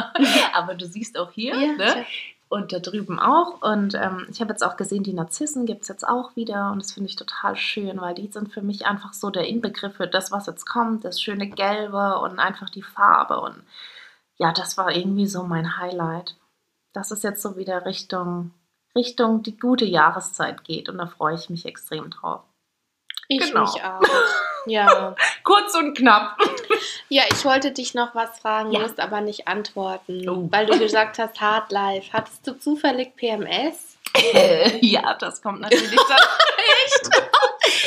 [0.53, 2.07] aber du siehst auch hier, ja, ne?
[2.49, 3.61] Und da drüben auch.
[3.63, 6.71] Und ähm, ich habe jetzt auch gesehen, die Narzissen gibt es jetzt auch wieder.
[6.71, 9.97] Und das finde ich total schön, weil die sind für mich einfach so der Inbegriff
[9.97, 11.05] für das, was jetzt kommt.
[11.05, 13.41] Das schöne Gelbe und einfach die Farbe.
[13.41, 13.57] Und
[14.37, 16.37] ja, das war irgendwie so mein Highlight.
[16.93, 18.53] Dass es jetzt so wieder Richtung,
[18.95, 20.89] Richtung die gute Jahreszeit geht.
[20.89, 22.43] Und da freue ich mich extrem drauf.
[23.29, 23.63] Ich genau.
[23.63, 24.01] mich auch.
[24.67, 25.15] Ja.
[25.45, 26.39] Kurz und knapp.
[27.09, 28.81] Ja, ich wollte dich noch was fragen, ja.
[28.81, 30.49] musst aber nicht antworten, oh.
[30.51, 32.13] weil du gesagt hast, Hard Life.
[32.13, 33.97] Hattest du zufällig PMS?
[34.81, 36.19] ja, das kommt natürlich dann.
[36.85, 37.11] Echt?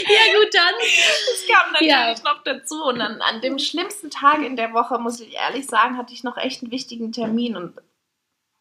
[0.08, 0.74] ja, gut, dann.
[0.80, 2.16] Das kam natürlich ja.
[2.24, 2.84] noch dazu.
[2.84, 6.24] Und dann an dem schlimmsten Tag in der Woche, muss ich ehrlich sagen, hatte ich
[6.24, 7.56] noch echt einen wichtigen Termin.
[7.58, 7.74] Und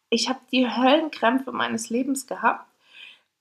[0.09, 2.68] ich habe die Höllenkrämpfe meines Lebens gehabt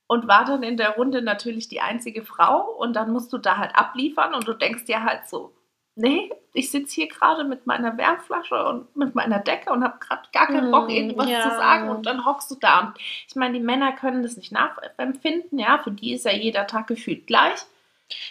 [0.08, 3.58] und war dann in der Runde natürlich die einzige Frau und dann musst du da
[3.58, 5.52] halt abliefern und du denkst dir halt so,
[5.94, 10.22] nee, ich sitze hier gerade mit meiner Wärmflasche und mit meiner Decke und habe gerade
[10.32, 11.42] gar keinen Bock, hm, irgendwas ja.
[11.42, 12.80] zu sagen und dann hockst du da.
[12.80, 12.94] Und
[13.28, 16.86] ich meine, die Männer können das nicht nachempfinden, ja, für die ist ja jeder Tag
[16.86, 17.60] gefühlt gleich.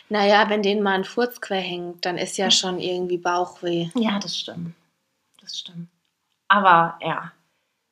[0.10, 3.90] Naja, wenn denen mal ein Furz quer hängt, dann ist ja schon irgendwie Bauchweh.
[3.94, 4.74] Ja, das stimmt.
[5.40, 5.88] Das stimmt.
[6.48, 7.32] Aber ja,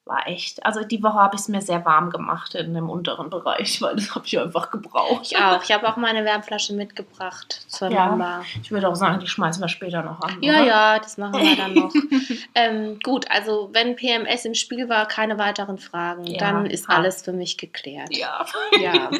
[0.06, 3.30] war echt, also die Woche habe ich es mir sehr warm gemacht in dem unteren
[3.30, 5.24] Bereich, weil das habe ich einfach gebraucht.
[5.24, 5.63] Ich auch.
[5.63, 8.44] Ich habe auch meine Wärmflasche mitgebracht zur ja, Mamba.
[8.62, 10.41] Ich würde auch sagen, die schmeißen wir später noch an.
[10.41, 10.65] Ja, oder?
[10.65, 11.94] ja, das machen wir dann noch.
[12.56, 16.96] ähm, gut, also wenn PMS im Spiel war, keine weiteren Fragen, ja, dann ist ha.
[16.96, 18.15] alles für mich geklärt.
[18.15, 18.46] Ja.
[18.80, 19.10] ja.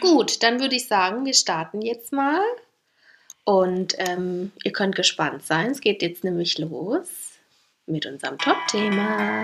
[0.00, 2.40] Gut, dann würde ich sagen, wir starten jetzt mal.
[3.42, 5.72] Und ähm, ihr könnt gespannt sein.
[5.72, 7.08] Es geht jetzt nämlich los
[7.86, 9.42] mit unserem Top-Thema.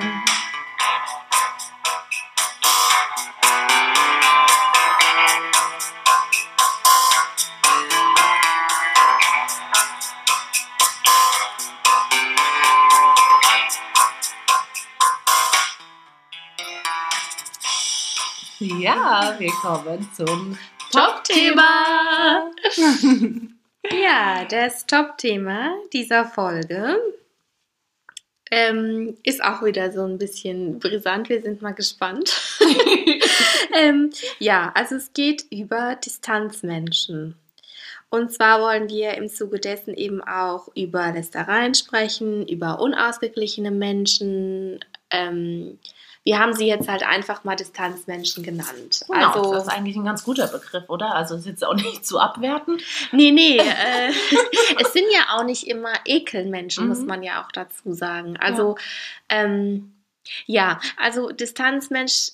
[18.84, 20.58] Ja, wir kommen zum
[20.92, 22.50] Top-Thema.
[23.90, 27.00] ja, das Top-Thema dieser Folge
[28.50, 31.30] ähm, ist auch wieder so ein bisschen brisant.
[31.30, 32.30] Wir sind mal gespannt.
[33.74, 37.36] ähm, ja, also es geht über Distanzmenschen.
[38.10, 44.84] Und zwar wollen wir im Zuge dessen eben auch über Lästereien sprechen, über unausgeglichene Menschen,
[45.10, 45.78] ähm,
[46.24, 49.04] wir haben sie jetzt halt einfach mal Distanzmenschen genannt.
[49.06, 51.14] Genau, also, das ist eigentlich ein ganz guter Begriff, oder?
[51.14, 52.80] Also ist jetzt auch nicht zu abwerten.
[53.12, 53.60] Nee, nee.
[53.84, 54.12] Äh,
[54.80, 56.90] es sind ja auch nicht immer Ekelmenschen, mhm.
[56.90, 58.36] muss man ja auch dazu sagen.
[58.38, 58.76] Also,
[59.30, 59.42] ja.
[59.42, 59.92] Ähm,
[60.46, 62.32] ja, also Distanzmensch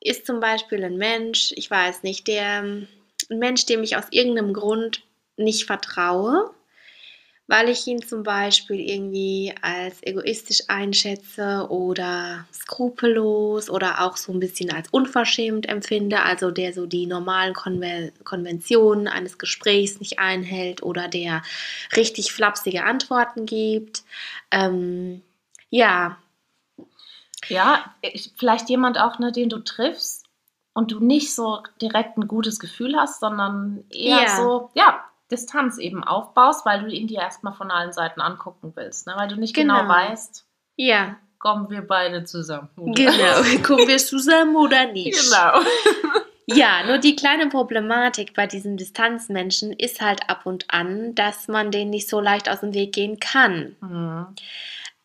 [0.00, 2.88] ist zum Beispiel ein Mensch, ich weiß nicht, der ein
[3.28, 5.02] Mensch, dem ich aus irgendeinem Grund
[5.36, 6.50] nicht vertraue
[7.52, 14.40] weil ich ihn zum Beispiel irgendwie als egoistisch einschätze oder skrupellos oder auch so ein
[14.40, 20.82] bisschen als unverschämt empfinde, also der so die normalen Konven Konventionen eines Gesprächs nicht einhält
[20.82, 21.42] oder der
[21.94, 24.02] richtig flapsige Antworten gibt.
[24.50, 25.20] Ähm,
[25.68, 26.16] ja.
[27.48, 27.94] Ja,
[28.38, 30.24] vielleicht jemand auch, ne, den du triffst
[30.72, 34.36] und du nicht so direkt ein gutes Gefühl hast, sondern eher ja.
[34.38, 39.06] so, ja, Distanz eben aufbaust, weil du ihn dir erstmal von allen Seiten angucken willst,
[39.06, 39.14] ne?
[39.16, 41.16] weil du nicht genau, genau weißt, ja.
[41.38, 42.68] kommen wir beide zusammen.
[42.76, 42.92] Oder?
[42.92, 45.18] Genau, kommen wir zusammen oder nicht.
[45.20, 45.60] Genau.
[46.46, 51.70] Ja, nur die kleine Problematik bei diesen Distanzmenschen ist halt ab und an, dass man
[51.70, 53.76] denen nicht so leicht aus dem Weg gehen kann.
[53.80, 54.26] Mhm.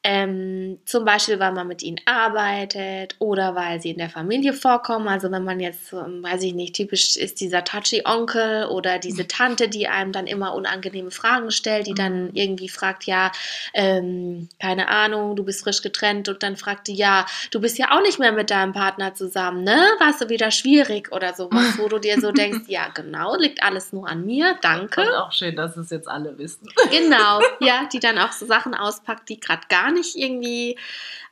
[0.09, 5.09] Ähm, zum Beispiel, weil man mit ihnen arbeitet oder weil sie in der Familie vorkommen.
[5.09, 9.27] Also wenn man jetzt, ähm, weiß ich nicht, typisch ist dieser touchy Onkel oder diese
[9.27, 12.31] Tante, die einem dann immer unangenehme Fragen stellt, die dann mhm.
[12.35, 13.33] irgendwie fragt, ja,
[13.73, 17.91] ähm, keine Ahnung, du bist frisch getrennt und dann fragt die, ja, du bist ja
[17.91, 19.77] auch nicht mehr mit deinem Partner zusammen, ne?
[19.99, 23.91] Warst du wieder schwierig oder sowas, wo du dir so denkst, ja, genau, liegt alles
[23.91, 25.01] nur an mir, danke.
[25.01, 26.65] Und auch schön, dass es jetzt alle wissen.
[26.91, 30.77] Genau, ja, die dann auch so Sachen auspackt, die gerade gar nicht nicht irgendwie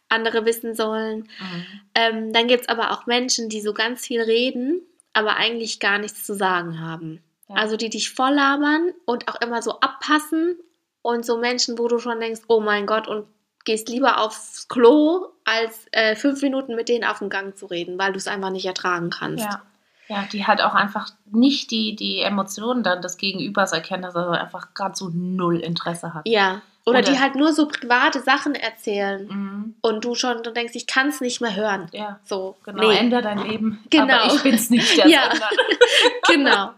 [0.09, 1.27] andere wissen sollen.
[1.39, 1.65] Mhm.
[1.95, 4.81] Ähm, dann gibt es aber auch Menschen, die so ganz viel reden,
[5.13, 7.23] aber eigentlich gar nichts zu sagen haben.
[7.49, 7.55] Ja.
[7.55, 10.57] Also die dich voll labern und auch immer so abpassen
[11.01, 13.27] und so Menschen, wo du schon denkst, oh mein Gott, und
[13.63, 17.97] gehst lieber aufs Klo, als äh, fünf Minuten mit denen auf dem Gang zu reden,
[17.97, 19.43] weil du es einfach nicht ertragen kannst.
[19.43, 19.61] Ja.
[20.07, 24.39] Ja, die halt auch einfach nicht die, die Emotionen dann des Gegenübers erkennen, dass er
[24.39, 26.27] einfach gerade so null Interesse hat.
[26.27, 29.75] Ja, oder, Oder, die halt nur so private Sachen erzählen mhm.
[29.81, 31.89] und du schon du denkst, ich kann es nicht mehr hören.
[31.91, 32.89] Ja, so genau.
[32.89, 32.97] Nee.
[32.97, 33.83] Änder dein Leben.
[33.89, 34.13] Genau.
[34.13, 34.95] Aber ich bin's nicht.
[34.97, 35.33] Der ja,
[36.27, 36.73] genau.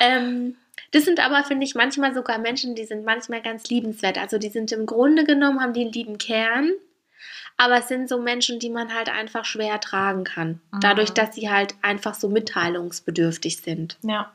[0.00, 0.56] ähm,
[0.90, 4.18] das sind aber, finde ich, manchmal sogar Menschen, die sind manchmal ganz liebenswert.
[4.18, 6.72] Also die sind im Grunde genommen, haben die einen lieben Kern,
[7.56, 10.60] aber es sind so Menschen, die man halt einfach schwer tragen kann.
[10.72, 10.80] Mhm.
[10.80, 13.98] Dadurch, dass sie halt einfach so mitteilungsbedürftig sind.
[14.02, 14.32] Ja.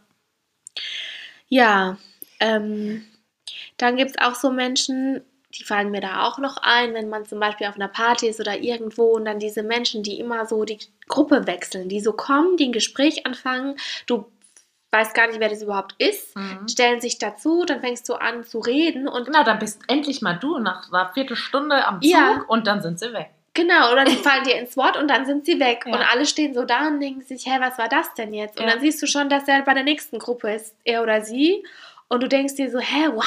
[1.49, 1.97] Ja,
[2.39, 3.05] ähm,
[3.77, 5.21] dann gibt es auch so Menschen,
[5.55, 8.39] die fallen mir da auch noch ein, wenn man zum Beispiel auf einer Party ist
[8.39, 12.57] oder irgendwo und dann diese Menschen, die immer so die Gruppe wechseln, die so kommen,
[12.57, 13.75] die ein Gespräch anfangen,
[14.07, 14.25] du
[14.93, 16.67] weißt gar nicht, wer das überhaupt ist, mhm.
[16.69, 19.25] stellen sich dazu, dann fängst du an zu reden und.
[19.25, 22.45] Genau, dann bist endlich mal du nach einer Viertelstunde am Zug ja.
[22.47, 23.31] und dann sind sie weg.
[23.55, 25.83] Genau, oder die fallen dir ins Wort und dann sind sie weg.
[25.85, 25.93] Ja.
[25.93, 28.59] Und alle stehen so da und denken sich, hä, was war das denn jetzt?
[28.59, 28.71] Und ja.
[28.71, 31.63] dann siehst du schon, dass er bei der nächsten Gruppe ist, er oder sie.
[32.13, 33.23] Und du denkst dir so, hä, what?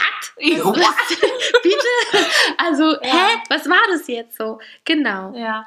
[0.64, 0.82] what?
[1.64, 2.30] Bitte?
[2.56, 3.00] Also, ja.
[3.02, 4.60] hä, was war das jetzt so?
[4.84, 5.34] Genau.
[5.34, 5.66] Ja.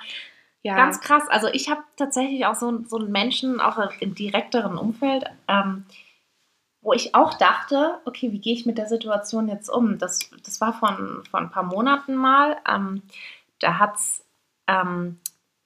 [0.64, 0.78] Ja.
[0.78, 1.24] Ganz krass.
[1.28, 5.86] Also ich habe tatsächlich auch so, so einen Menschen, auch im direkteren Umfeld, ähm,
[6.82, 9.98] wo ich auch dachte, okay, wie gehe ich mit der Situation jetzt um?
[9.98, 12.56] Das, das war von, von ein paar Monaten mal.
[12.66, 13.02] Ähm,
[13.60, 14.24] da hat es
[14.68, 15.20] ähm,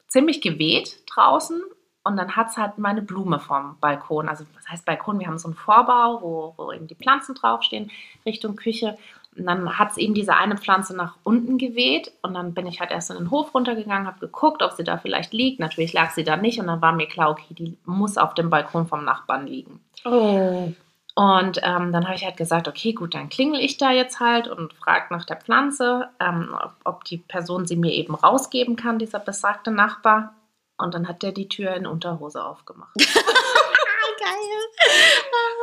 [0.07, 1.61] ziemlich geweht draußen
[2.03, 4.27] und dann hat es halt meine Blume vom Balkon.
[4.27, 5.19] Also, was heißt Balkon?
[5.19, 7.91] Wir haben so einen Vorbau, wo, wo eben die Pflanzen draufstehen,
[8.25, 8.97] Richtung Küche.
[9.37, 12.11] Und dann hat es eben diese eine Pflanze nach unten geweht.
[12.21, 14.97] Und dann bin ich halt erst in den Hof runtergegangen, habe geguckt, ob sie da
[14.97, 15.59] vielleicht liegt.
[15.59, 16.59] Natürlich lag sie da nicht.
[16.59, 19.79] Und dann war mir klar, okay, die muss auf dem Balkon vom Nachbarn liegen.
[20.03, 20.71] Oh.
[21.15, 24.47] Und ähm, dann habe ich halt gesagt, okay, gut, dann klingel ich da jetzt halt
[24.47, 28.99] und frage nach der Pflanze, ähm, ob, ob die Person sie mir eben rausgeben kann,
[28.99, 30.33] dieser besagte Nachbar.
[30.77, 32.95] Und dann hat der die Tür in Unterhose aufgemacht.
[32.97, 34.53] Geil.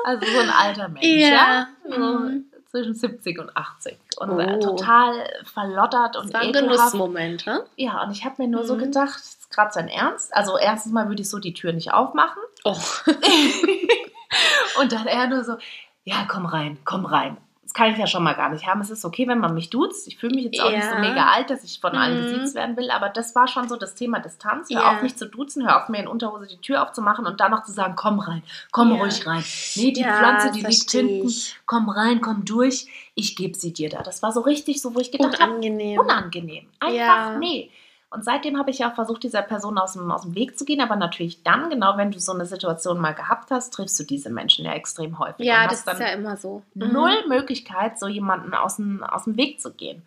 [0.04, 1.68] Also so ein alter Mensch, ja.
[1.88, 1.96] ja?
[1.96, 2.46] Mhm.
[2.70, 3.98] zwischen 70 und 80.
[4.18, 4.60] Und oh.
[4.60, 7.64] total verlottert und war ein Genussmoment, ne?
[7.76, 8.66] Ja, und ich habe mir nur mhm.
[8.66, 10.34] so gedacht, das ist gerade sein Ernst.
[10.34, 12.42] Also erstens mal würde ich so die Tür nicht aufmachen.
[12.64, 12.76] Oh.
[14.80, 15.56] und dann er nur so,
[16.04, 17.36] ja, komm rein, komm rein
[17.70, 18.80] das kann ich ja schon mal gar nicht haben.
[18.80, 20.08] Es ist okay, wenn man mich duzt.
[20.08, 20.78] Ich fühle mich jetzt auch ja.
[20.78, 22.24] nicht so mega alt, dass ich von allen mhm.
[22.24, 24.70] gesiezt werden will, aber das war schon so das Thema Distanz.
[24.70, 24.92] Hör ja.
[24.96, 27.62] auf, mich zu duzen, hör auf, mir in Unterhose die Tür aufzumachen und dann noch
[27.62, 29.00] zu sagen, komm rein, komm ja.
[29.00, 29.44] ruhig rein.
[29.76, 31.30] Nee, die Pflanze, die liegt hinten,
[31.64, 34.02] komm rein, komm durch, ich gebe sie dir da.
[34.02, 36.00] Das war so richtig so, wo ich gedacht habe, unangenehm.
[36.00, 36.66] unangenehm.
[36.80, 37.70] Einfach, nee.
[38.12, 40.64] Und seitdem habe ich ja auch versucht, dieser Person aus dem, aus dem Weg zu
[40.64, 40.80] gehen.
[40.80, 44.30] Aber natürlich dann, genau wenn du so eine Situation mal gehabt hast, triffst du diese
[44.30, 45.46] Menschen ja extrem häufig.
[45.46, 46.62] Ja, das ist ja immer so.
[46.74, 46.92] Mhm.
[46.92, 50.02] Null Möglichkeit, so jemanden aus dem, aus dem Weg zu gehen.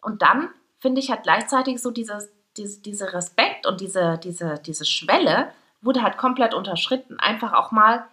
[0.00, 0.48] Und dann
[0.80, 5.50] finde ich halt gleichzeitig so dieses, diese, diese Respekt und diese, diese, diese Schwelle
[5.82, 7.20] wurde halt komplett unterschritten.
[7.20, 8.06] Einfach auch mal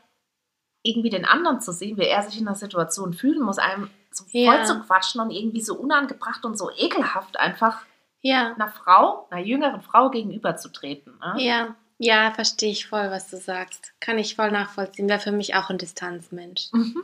[0.84, 4.26] irgendwie den anderen zu sehen, wie er sich in der Situation fühlen muss, einem so
[4.26, 4.66] voll ja.
[4.66, 7.86] zu quatschen und irgendwie so unangebracht und so ekelhaft einfach
[8.22, 8.54] ja.
[8.54, 11.14] einer Frau, einer jüngeren Frau gegenüberzutreten.
[11.20, 11.44] Ne?
[11.44, 13.94] Ja, ja, verstehe ich voll, was du sagst.
[14.00, 15.08] Kann ich voll nachvollziehen.
[15.08, 16.70] Wäre für mich auch ein Distanzmensch.
[16.72, 17.04] Mhm.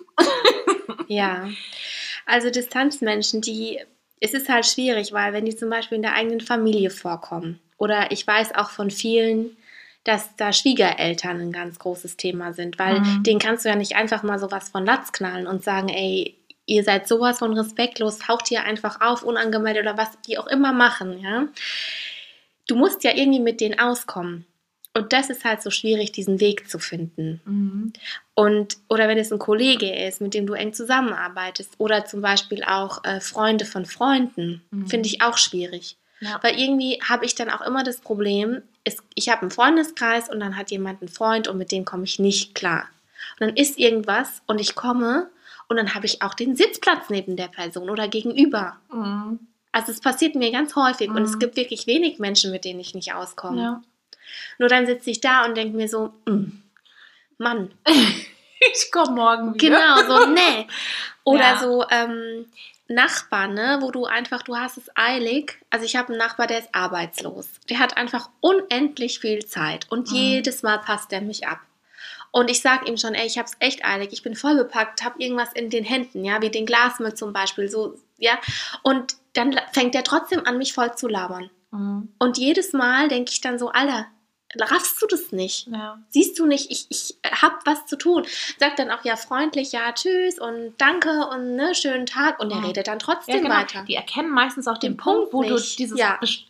[1.07, 1.47] ja.
[2.25, 3.79] Also Distanzmenschen, die,
[4.19, 8.11] es ist halt schwierig, weil wenn die zum Beispiel in der eigenen Familie vorkommen, oder
[8.11, 9.55] ich weiß auch von vielen,
[10.03, 13.23] dass da Schwiegereltern ein ganz großes Thema sind, weil mhm.
[13.23, 16.36] denen kannst du ja nicht einfach mal sowas von Latz knallen und sagen, ey,
[16.67, 20.73] ihr seid sowas von respektlos, taucht hier einfach auf, unangemeldet oder was die auch immer
[20.73, 21.47] machen, ja.
[22.67, 24.45] du musst ja irgendwie mit denen auskommen.
[24.93, 27.39] Und das ist halt so schwierig, diesen Weg zu finden.
[27.45, 27.93] Mhm.
[28.33, 32.63] Und, oder wenn es ein Kollege ist, mit dem du eng zusammenarbeitest, oder zum Beispiel
[32.63, 34.87] auch äh, Freunde von Freunden, mhm.
[34.87, 35.97] finde ich auch schwierig.
[36.19, 36.39] Ja.
[36.41, 40.39] Weil irgendwie habe ich dann auch immer das Problem, ist, ich habe einen Freundeskreis und
[40.39, 42.89] dann hat jemand einen Freund und mit dem komme ich nicht klar.
[43.39, 45.29] Und dann ist irgendwas und ich komme
[45.69, 48.77] und dann habe ich auch den Sitzplatz neben der Person oder gegenüber.
[48.91, 49.39] Mhm.
[49.71, 51.17] Also es passiert mir ganz häufig mhm.
[51.17, 51.39] und es mhm.
[51.39, 53.61] gibt wirklich wenig Menschen, mit denen ich nicht auskomme.
[53.61, 53.83] Ja.
[54.57, 56.63] Nur dann sitze ich da und denke mir so, mm,
[57.37, 57.71] Mann.
[57.85, 59.77] ich komme morgen wieder.
[59.77, 60.67] Genau, so, nee.
[61.23, 61.59] Oder ja.
[61.59, 62.45] so, ähm,
[62.89, 65.59] Nachbar, ne, wo du einfach, du hast es eilig.
[65.69, 67.49] Also ich habe einen Nachbar, der ist arbeitslos.
[67.69, 70.15] Der hat einfach unendlich viel Zeit und mhm.
[70.15, 71.59] jedes Mal passt er mich ab.
[72.31, 75.03] Und ich sage ihm schon, ey, ich habe es echt eilig, ich bin voll bepackt,
[75.03, 78.39] habe irgendwas in den Händen, ja, wie den Glasmüll zum Beispiel, so, ja.
[78.83, 81.49] Und dann fängt er trotzdem an, mich voll zu labern.
[81.71, 82.09] Mhm.
[82.19, 84.07] Und jedes Mal denke ich dann so, Alter,
[84.59, 85.67] raffst du das nicht?
[85.67, 85.99] Ja.
[86.09, 88.25] Siehst du nicht, ich, ich hab was zu tun.
[88.57, 92.57] Sagt dann auch ja freundlich, ja, tschüss und danke und ne, schönen Tag und er
[92.57, 92.63] ja.
[92.65, 93.55] redet dann trotzdem ja, genau.
[93.55, 93.83] weiter.
[93.83, 95.51] Die erkennen meistens auch den, den Punkt, wo nicht.
[95.51, 95.99] du dieses.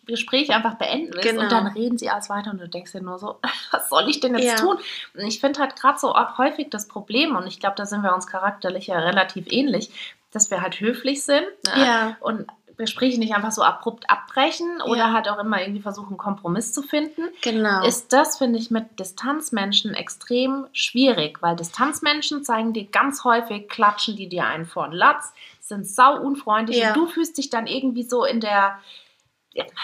[0.06, 1.44] Gespräch einfach beenden willst genau.
[1.44, 3.40] und dann reden sie alles weiter und du denkst dir nur so,
[3.72, 4.78] was soll ich denn jetzt tun?
[5.16, 8.04] Und ich finde halt gerade so auch häufig das Problem und ich glaube, da sind
[8.04, 9.90] wir uns charakterlich ja relativ ähnlich,
[10.32, 11.86] dass wir halt höflich sind ne?
[11.86, 12.18] ja.
[12.20, 15.14] und Gespräche nicht einfach so abrupt abbrechen oder ja.
[15.14, 17.84] halt auch immer irgendwie versuchen, einen Kompromiss zu finden, genau.
[17.84, 24.16] ist das, finde ich, mit Distanzmenschen extrem schwierig, weil Distanzmenschen zeigen dir ganz häufig, klatschen
[24.16, 26.90] die dir einen vor den Latz, sind sau unfreundlich ja.
[26.90, 28.80] und du fühlst dich dann irgendwie so in der,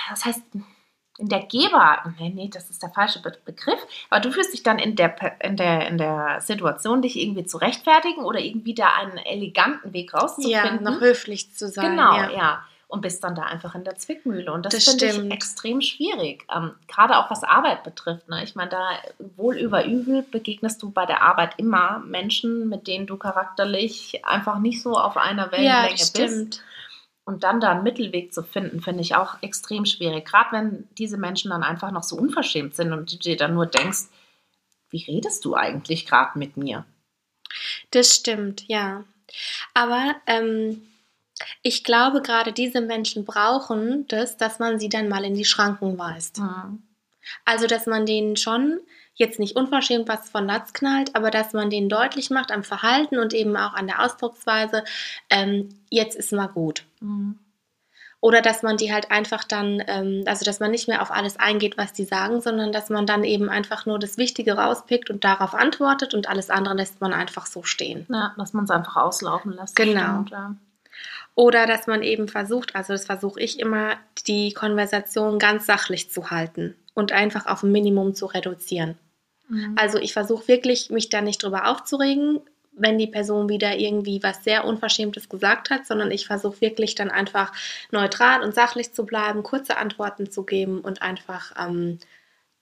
[0.10, 0.44] das heißt,
[1.20, 3.80] in der Geber, nee, nee, das ist der falsche Be Begriff,
[4.10, 7.58] aber du fühlst dich dann in der, in, der, in der Situation, dich irgendwie zu
[7.58, 10.84] rechtfertigen oder irgendwie da einen eleganten Weg rauszufinden.
[10.84, 11.92] Ja, noch höflich zu sein.
[11.92, 12.32] Genau, ja.
[12.32, 14.54] ja und bist dann da einfach in der Zwickmühle.
[14.54, 16.46] Und das, das finde ich extrem schwierig.
[16.56, 18.30] Ähm, gerade auch was Arbeit betrifft.
[18.30, 18.44] Ne?
[18.44, 18.88] Ich meine, da
[19.36, 24.60] wohl über übel begegnest du bei der Arbeit immer Menschen, mit denen du charakterlich einfach
[24.60, 26.64] nicht so auf einer Wellenlänge ja, bist.
[27.26, 30.26] Und dann da einen Mittelweg zu finden, finde ich auch extrem schwierig.
[30.26, 33.66] Gerade wenn diese Menschen dann einfach noch so unverschämt sind und du dir dann nur
[33.66, 34.04] denkst,
[34.92, 36.86] wie redest du eigentlich gerade mit mir?
[37.90, 39.04] Das stimmt, ja.
[39.74, 40.84] Aber ähm,
[41.62, 45.98] ich glaube, gerade diese Menschen brauchen das, dass man sie dann mal in die Schranken
[45.98, 46.40] weist.
[46.40, 46.84] Mhm.
[47.46, 48.80] Also, dass man denen schon
[49.16, 53.20] jetzt nicht unverschämt was von Latz knallt, aber dass man denen deutlich macht am Verhalten
[53.20, 54.84] und eben auch an der Ausdrucksweise,
[55.30, 56.84] ähm, jetzt ist mal gut.
[57.00, 57.38] Mhm.
[58.24, 61.38] Oder dass man die halt einfach dann, ähm, also dass man nicht mehr auf alles
[61.38, 65.26] eingeht, was die sagen, sondern dass man dann eben einfach nur das Wichtige rauspickt und
[65.26, 68.08] darauf antwortet und alles andere lässt man einfach so stehen.
[68.10, 69.76] Ja, dass man es einfach auslaufen lässt.
[69.76, 70.22] Genau.
[70.22, 70.56] Stimmt, ja.
[71.36, 73.96] Oder dass man eben versucht, also das versuche ich immer,
[74.28, 78.98] die Konversation ganz sachlich zu halten und einfach auf ein Minimum zu reduzieren.
[79.50, 79.76] Mhm.
[79.76, 82.42] Also ich versuche wirklich, mich da nicht drüber aufzuregen,
[82.76, 87.12] wenn die Person wieder irgendwie was sehr Unverschämtes gesagt hat, sondern ich versuche wirklich dann
[87.12, 87.52] einfach
[87.92, 92.00] neutral und sachlich zu bleiben, kurze Antworten zu geben und einfach ähm,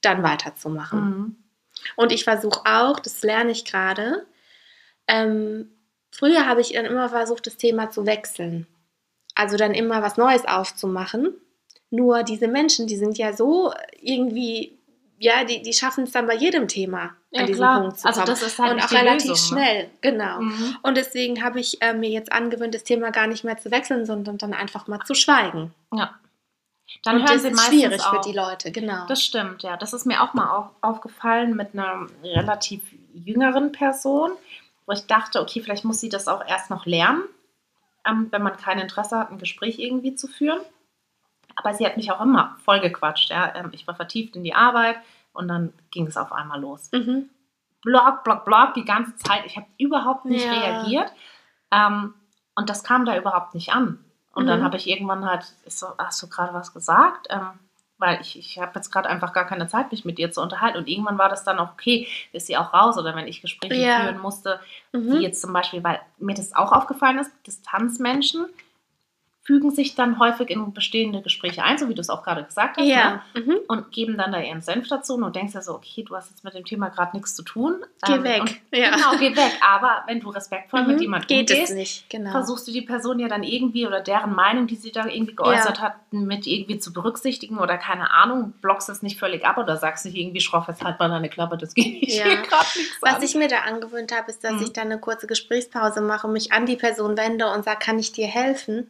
[0.01, 0.99] dann weiterzumachen.
[0.99, 1.35] Mhm.
[1.95, 4.25] Und ich versuche auch, das lerne ich gerade,
[5.07, 5.69] ähm,
[6.11, 8.67] Früher habe ich dann immer versucht, das Thema zu wechseln.
[9.33, 11.33] Also dann immer was Neues aufzumachen.
[11.89, 14.77] Nur diese Menschen, die sind ja so irgendwie,
[15.17, 17.81] ja, die, die schaffen es dann bei jedem Thema ja, an diesen klar.
[17.81, 18.29] Punkt zu also kommen.
[18.29, 19.63] Also das ist halt Und auch relativ Lösung, ne?
[19.63, 19.89] schnell, ne?
[20.01, 20.41] genau.
[20.41, 20.77] Mhm.
[20.83, 24.05] Und deswegen habe ich äh, mir jetzt angewöhnt, das Thema gar nicht mehr zu wechseln,
[24.05, 25.73] sondern dann einfach mal zu schweigen.
[25.93, 26.15] Ja.
[27.03, 28.15] Dann und hören das sie ist schwierig auch.
[28.15, 29.05] für die Leute, genau.
[29.07, 29.77] Das stimmt, ja.
[29.77, 32.81] Das ist mir auch mal auf, aufgefallen mit einer relativ
[33.13, 34.31] jüngeren Person
[34.85, 37.23] wo ich dachte, okay, vielleicht muss sie das auch erst noch lernen,
[38.05, 40.61] ähm, wenn man kein Interesse hat, ein Gespräch irgendwie zu führen.
[41.55, 43.29] Aber sie hat mich auch immer voll gequatscht.
[43.29, 43.55] Ja?
[43.55, 44.97] Ähm, ich war vertieft in die Arbeit
[45.33, 46.89] und dann ging es auf einmal los.
[46.91, 47.29] Mhm.
[47.81, 49.45] Blog, Blog, Blog die ganze Zeit.
[49.45, 50.51] Ich habe überhaupt nicht ja.
[50.51, 51.11] reagiert.
[51.71, 52.13] Ähm,
[52.55, 54.03] und das kam da überhaupt nicht an.
[54.33, 54.47] Und mhm.
[54.47, 57.27] dann habe ich irgendwann halt, ich so, hast du gerade was gesagt?
[57.29, 57.59] Ähm,
[58.01, 60.79] weil ich, ich habe jetzt gerade einfach gar keine Zeit, mich mit dir zu unterhalten.
[60.79, 63.75] Und irgendwann war das dann auch okay, ist sie auch raus oder wenn ich Gespräche
[63.75, 64.01] ja.
[64.01, 64.59] führen musste,
[64.91, 65.13] mhm.
[65.13, 68.47] wie jetzt zum Beispiel, weil mir das auch aufgefallen ist, Distanzmenschen
[69.43, 72.77] fügen sich dann häufig in bestehende Gespräche ein, so wie du es auch gerade gesagt
[72.77, 73.23] hast, ja.
[73.33, 73.41] ne?
[73.41, 73.57] mhm.
[73.67, 76.43] und geben dann da ihren Senf dazu und denkst ja so, okay, du hast jetzt
[76.43, 77.83] mit dem Thema gerade nichts zu tun.
[78.05, 78.61] Geh ähm, weg.
[78.71, 78.95] Ja.
[78.95, 79.51] Genau, geh weg.
[79.67, 80.87] Aber wenn du respektvoll mhm.
[80.87, 82.09] mit jemandem Geht umgehst, nicht.
[82.09, 82.31] Genau.
[82.31, 85.77] versuchst du die Person ja dann irgendwie oder deren Meinung, die sie da irgendwie geäußert
[85.77, 85.83] ja.
[85.85, 90.05] hat, mit irgendwie zu berücksichtigen oder keine Ahnung, blockst es nicht völlig ab oder sagst
[90.05, 92.25] nicht irgendwie schroff, jetzt halt mal deine Klappe, das geht ja.
[92.25, 93.23] gerade nichts Was an.
[93.23, 94.63] ich mir da angewöhnt habe, ist, dass mhm.
[94.63, 98.11] ich dann eine kurze Gesprächspause mache, mich an die Person wende und sage, kann ich
[98.11, 98.87] dir helfen?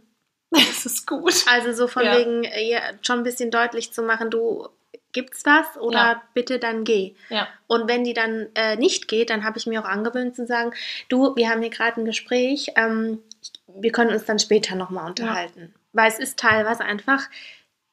[0.81, 1.45] Das ist gut.
[1.47, 2.17] Also so von ja.
[2.17, 4.67] wegen ja, schon ein bisschen deutlich zu machen, du
[5.13, 6.21] gibt's was oder ja.
[6.33, 7.15] bitte dann geh.
[7.29, 7.47] Ja.
[7.67, 10.73] Und wenn die dann äh, nicht geht, dann habe ich mir auch angewöhnt zu sagen,
[11.09, 13.19] du, wir haben hier gerade ein Gespräch, ähm,
[13.67, 15.73] wir können uns dann später nochmal unterhalten.
[15.93, 17.29] Weil es ist teilweise einfach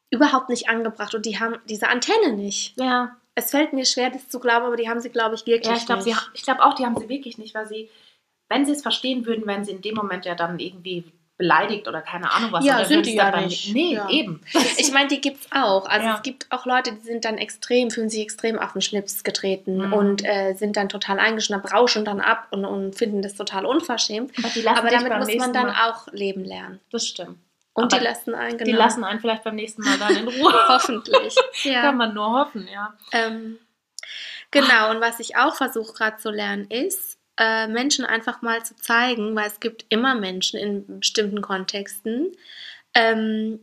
[0.09, 2.79] überhaupt nicht angebracht und die haben diese Antenne nicht.
[2.79, 3.17] Ja.
[3.35, 5.77] Es fällt mir schwer, das zu glauben, aber die haben sie, glaube ich, wirklich ja,
[5.77, 6.29] ich glaub, nicht.
[6.33, 7.89] ich glaube auch, die haben sie wirklich nicht, weil sie,
[8.49, 11.05] wenn sie es verstehen würden, wären sie in dem Moment ja dann irgendwie
[11.39, 12.65] beleidigt oder keine Ahnung was.
[12.65, 13.73] Ja, sind die ja nicht.
[13.73, 14.07] Nee, ja.
[14.09, 14.41] eben.
[14.77, 15.87] Ich meine, die gibt es auch.
[15.87, 16.15] Also ja.
[16.15, 19.87] es gibt auch Leute, die sind dann extrem, fühlen sich extrem auf den Schlips getreten
[19.87, 19.93] mhm.
[19.93, 24.31] und äh, sind dann total eingeschnappt, rauschen dann ab und, und finden das total unverschämt.
[24.37, 25.89] Aber, Aber damit muss man dann Mal.
[25.89, 26.79] auch leben lernen.
[26.91, 27.37] Das stimmt.
[27.73, 28.71] Und Aber die lassen einen, genau.
[28.71, 30.53] Die lassen einen vielleicht beim nächsten Mal dann in Ruhe.
[30.67, 31.35] Hoffentlich.
[31.63, 31.81] Ja.
[31.81, 32.93] Kann man nur hoffen, ja.
[33.11, 33.59] Ähm,
[34.49, 38.75] genau, und was ich auch versuche gerade zu lernen ist, äh, Menschen einfach mal zu
[38.75, 42.33] zeigen, weil es gibt immer Menschen in bestimmten Kontexten,
[42.93, 43.59] ähm,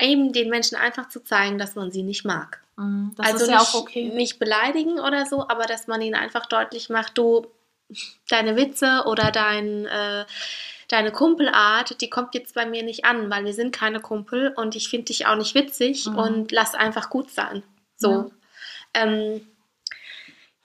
[0.00, 2.62] eben den Menschen einfach zu zeigen, dass man sie nicht mag.
[2.76, 4.10] Mhm, also ja nicht, okay.
[4.10, 7.46] Nicht beleidigen oder so, aber dass man ihnen einfach deutlich macht, du,
[8.28, 10.26] deine Witze oder dein, äh,
[10.88, 14.76] deine Kumpelart, die kommt jetzt bei mir nicht an, weil wir sind keine Kumpel und
[14.76, 16.18] ich finde dich auch nicht witzig mhm.
[16.18, 17.62] und lass einfach gut sein.
[17.96, 18.10] So.
[18.10, 18.30] Ja.
[18.94, 19.40] Ähm,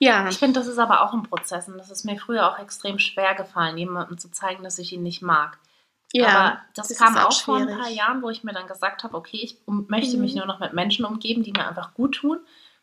[0.04, 0.28] ja.
[0.28, 2.98] Ich finde, das ist aber auch ein Prozess und das ist mir früher auch extrem
[2.98, 5.58] schwer gefallen, jemandem zu zeigen, dass ich ihn nicht mag.
[6.12, 8.68] Ja, aber das, das kam auch, auch vor ein paar Jahren, wo ich mir dann
[8.68, 10.22] gesagt habe, okay, ich möchte mhm.
[10.22, 12.38] mich nur noch mit Menschen umgeben, die mir einfach gut tun,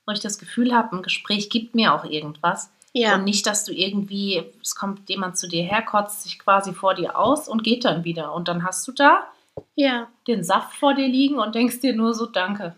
[0.05, 2.72] wo ich das Gefühl habe, ein Gespräch gibt mir auch irgendwas.
[2.93, 3.15] Ja.
[3.15, 6.93] Und nicht, dass du irgendwie, es kommt jemand zu dir her, kotzt sich quasi vor
[6.93, 8.34] dir aus und geht dann wieder.
[8.34, 9.28] Und dann hast du da
[9.76, 10.09] ja.
[10.28, 12.76] den Saft vor dir liegen und denkst dir nur so, danke.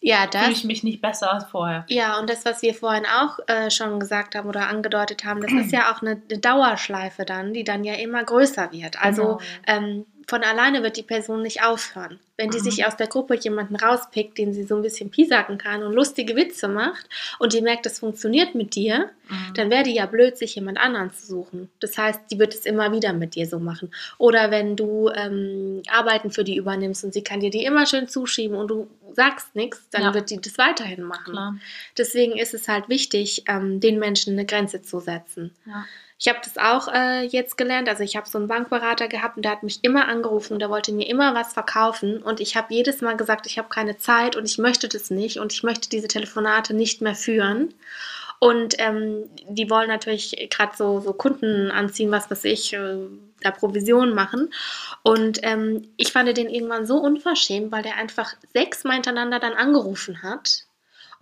[0.00, 0.42] Ja, das.
[0.42, 1.84] Fühle ich mich nicht besser als vorher.
[1.88, 5.52] Ja, und das, was wir vorhin auch äh, schon gesagt haben oder angedeutet haben, das
[5.52, 9.02] ist ja auch eine, eine, Dauerschleife dann, die dann ja immer größer wird.
[9.02, 9.78] Also genau.
[9.78, 12.20] ähm, von alleine wird die Person nicht aufhören.
[12.36, 12.62] Wenn die mhm.
[12.62, 16.36] sich aus der Gruppe jemanden rauspickt, den sie so ein bisschen piesacken kann und lustige
[16.36, 17.06] Witze macht
[17.40, 19.54] und die merkt, das funktioniert mit dir, mhm.
[19.54, 21.68] dann wäre die ja blöd, sich jemand anderen zu suchen.
[21.80, 23.90] Das heißt, die wird es immer wieder mit dir so machen.
[24.18, 28.06] Oder wenn du ähm, Arbeiten für die übernimmst und sie kann dir die immer schön
[28.06, 30.14] zuschieben und du sagst nichts, dann ja.
[30.14, 31.32] wird die das weiterhin machen.
[31.32, 31.54] Klar.
[31.96, 35.54] Deswegen ist es halt wichtig, ähm, den Menschen eine Grenze zu setzen.
[35.66, 35.84] Ja.
[36.18, 37.88] Ich habe das auch äh, jetzt gelernt.
[37.88, 40.92] Also ich habe so einen Bankberater gehabt und der hat mich immer angerufen, der wollte
[40.92, 44.44] mir immer was verkaufen und ich habe jedes Mal gesagt, ich habe keine Zeit und
[44.44, 47.72] ich möchte das nicht und ich möchte diese Telefonate nicht mehr führen.
[48.40, 52.96] Und ähm, die wollen natürlich gerade so, so Kunden anziehen, was weiß ich, äh,
[53.42, 54.52] da Provision machen.
[55.02, 60.22] Und ähm, ich fand den irgendwann so unverschämt, weil der einfach sechsmal hintereinander dann angerufen
[60.22, 60.64] hat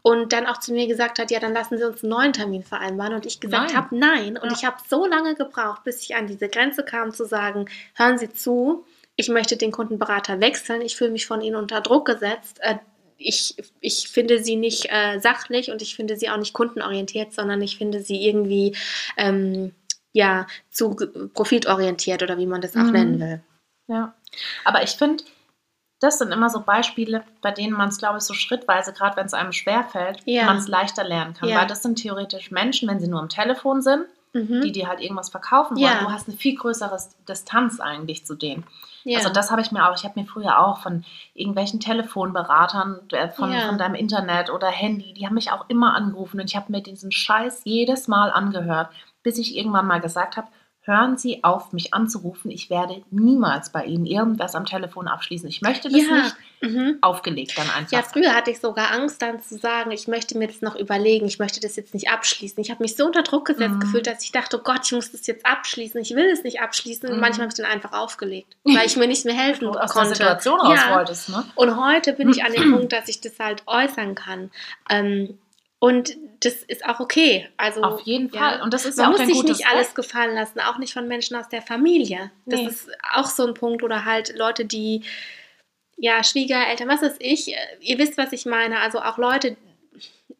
[0.02, 2.62] und dann auch zu mir gesagt hat, ja, dann lassen Sie uns einen neuen Termin
[2.62, 3.14] vereinbaren.
[3.14, 4.38] Und ich gesagt habe, nein.
[4.38, 4.56] Und ja.
[4.56, 8.32] ich habe so lange gebraucht, bis ich an diese Grenze kam, zu sagen, hören Sie
[8.32, 8.84] zu,
[9.16, 12.60] ich möchte den Kundenberater wechseln, ich fühle mich von Ihnen unter Druck gesetzt.
[12.60, 12.76] Äh,
[13.18, 17.60] ich, ich finde sie nicht äh, sachlich und ich finde sie auch nicht kundenorientiert, sondern
[17.60, 18.76] ich finde sie irgendwie
[19.16, 19.74] ähm,
[20.12, 20.96] ja zu
[21.34, 22.92] profitorientiert oder wie man das auch mhm.
[22.92, 23.40] nennen will.
[23.88, 24.14] Ja,
[24.64, 25.24] aber ich finde,
[26.00, 29.26] das sind immer so Beispiele, bei denen man es, glaube ich, so schrittweise, gerade wenn
[29.26, 30.44] es einem schwerfällt, ja.
[30.44, 31.48] man es leichter lernen kann.
[31.48, 31.60] Ja.
[31.60, 34.60] Weil das sind theoretisch Menschen, wenn sie nur am Telefon sind, mhm.
[34.60, 35.86] die dir halt irgendwas verkaufen wollen.
[35.86, 36.04] Ja.
[36.04, 36.98] Du hast eine viel größere
[37.28, 38.64] Distanz eigentlich zu denen.
[39.05, 39.18] Ja.
[39.18, 43.01] Also das habe ich mir auch, ich habe mir früher auch von irgendwelchen Telefonberatern,
[43.34, 43.66] von, ja.
[43.66, 46.82] von deinem Internet oder Handy, die haben mich auch immer angerufen und ich habe mir
[46.82, 48.90] diesen Scheiß jedes Mal angehört,
[49.22, 50.49] bis ich irgendwann mal gesagt habe,
[50.89, 52.51] hören Sie auf, mich anzurufen.
[52.51, 55.49] Ich werde niemals bei Ihnen irgendwas am Telefon abschließen.
[55.49, 56.14] Ich möchte das ja.
[56.14, 56.99] nicht mhm.
[57.03, 57.93] aufgelegt dann einfach.
[57.93, 61.26] Ja, früher hatte ich sogar Angst dann zu sagen, ich möchte mir das noch überlegen,
[61.26, 62.61] ich möchte das jetzt nicht abschließen.
[62.61, 63.80] Ich habe mich so unter Druck gesetzt mhm.
[63.80, 66.01] gefühlt, dass ich dachte, oh Gott, ich muss das jetzt abschließen.
[66.01, 67.09] Ich will es nicht abschließen.
[67.09, 67.20] Und mhm.
[67.20, 70.09] manchmal habe ich dann einfach aufgelegt, weil ich mir nicht mehr helfen du aus konnte.
[70.09, 70.97] Der Situation raus ja.
[70.97, 71.45] wolltest, ne?
[71.55, 74.51] Und heute bin ich an dem Punkt, dass ich das halt äußern kann.
[74.89, 75.39] Ähm,
[75.81, 77.49] und das ist auch okay.
[77.57, 78.61] Also, Auf jeden Fall.
[78.62, 79.72] Und das ist man ja auch muss sich nicht Recht.
[79.72, 82.31] alles gefallen lassen, auch nicht von Menschen aus der Familie.
[82.47, 82.68] Das nee.
[82.68, 83.83] ist auch so ein Punkt.
[83.83, 85.03] Oder halt Leute, die,
[85.97, 87.55] ja, Schwiegereltern, was weiß ich.
[87.81, 88.81] Ihr wisst, was ich meine.
[88.81, 89.57] Also auch Leute,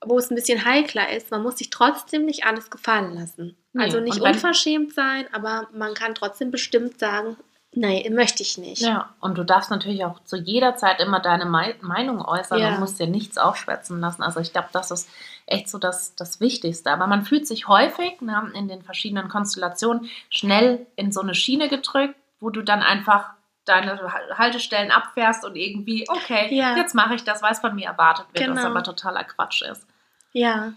[0.05, 1.30] wo es ein bisschen heikler ist.
[1.30, 3.57] Man muss sich trotzdem nicht alles gefallen lassen.
[3.72, 3.84] Nee.
[3.84, 7.36] Also nicht unverschämt sein, aber man kann trotzdem bestimmt sagen,
[7.80, 8.82] Nein, möchte ich nicht.
[8.82, 12.68] Ja, und du darfst natürlich auch zu jeder Zeit immer deine Meinung äußern ja.
[12.70, 14.24] und musst dir nichts aufschwätzen lassen.
[14.24, 15.08] Also ich glaube, das ist
[15.46, 16.90] echt so das, das Wichtigste.
[16.90, 21.68] Aber man fühlt sich häufig ne, in den verschiedenen Konstellationen schnell in so eine Schiene
[21.68, 23.30] gedrückt, wo du dann einfach
[23.64, 24.00] deine
[24.36, 26.76] Haltestellen abfährst und irgendwie, okay, ja.
[26.76, 28.56] jetzt mache ich das, was von mir erwartet wird, genau.
[28.56, 29.86] was aber totaler Quatsch ist.
[30.32, 30.72] Ja.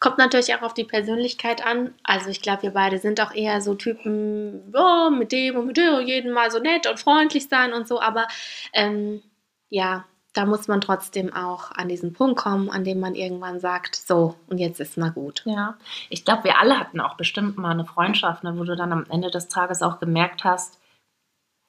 [0.00, 1.94] Kommt natürlich auch auf die Persönlichkeit an.
[2.02, 5.76] Also ich glaube, wir beide sind auch eher so Typen, oh, mit dem und mit
[5.76, 8.00] dem und jeden Mal so nett und freundlich sein und so.
[8.00, 8.26] Aber
[8.72, 9.22] ähm,
[9.68, 13.96] ja, da muss man trotzdem auch an diesen Punkt kommen, an dem man irgendwann sagt,
[13.96, 15.42] so, und jetzt ist mal gut.
[15.44, 15.76] Ja,
[16.08, 19.04] ich glaube, wir alle hatten auch bestimmt mal eine Freundschaft, ne, wo du dann am
[19.10, 20.78] Ende des Tages auch gemerkt hast,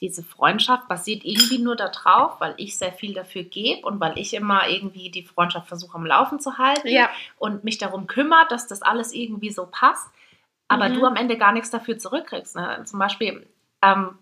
[0.04, 4.34] diese Freundschaft basiert irgendwie nur darauf, weil ich sehr viel dafür gebe und weil ich
[4.34, 7.10] immer irgendwie die Freundschaft versuche am Laufen zu halten ja.
[7.40, 10.10] und mich darum kümmert, dass das alles irgendwie so passt,
[10.68, 10.96] aber mhm.
[10.96, 12.58] du am Ende gar nichts dafür zurückkriegst.
[12.58, 12.82] Ne?
[12.84, 13.48] Zum Beispiel,
[13.82, 14.18] ähm,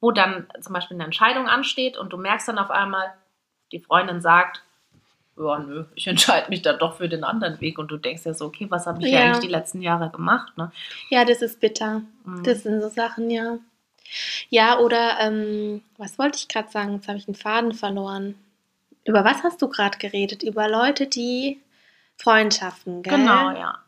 [0.00, 3.12] wo dann zum Beispiel eine Entscheidung ansteht und du merkst dann auf einmal,
[3.72, 4.62] die Freundin sagt,
[5.38, 7.78] ja, nö, ich entscheide mich da doch für den anderen Weg.
[7.78, 9.20] Und du denkst ja so, okay, was habe ich ja.
[9.20, 10.56] eigentlich die letzten Jahre gemacht?
[10.56, 10.72] Ne?
[11.10, 12.00] Ja, das ist bitter.
[12.24, 12.42] Mhm.
[12.42, 13.58] Das sind so Sachen, ja.
[14.48, 16.94] Ja, oder ähm, was wollte ich gerade sagen?
[16.94, 18.34] Jetzt habe ich einen Faden verloren.
[19.04, 20.42] Über was hast du gerade geredet?
[20.42, 21.60] Über Leute, die
[22.16, 23.16] Freundschaften, gell?
[23.16, 23.78] Genau, ja.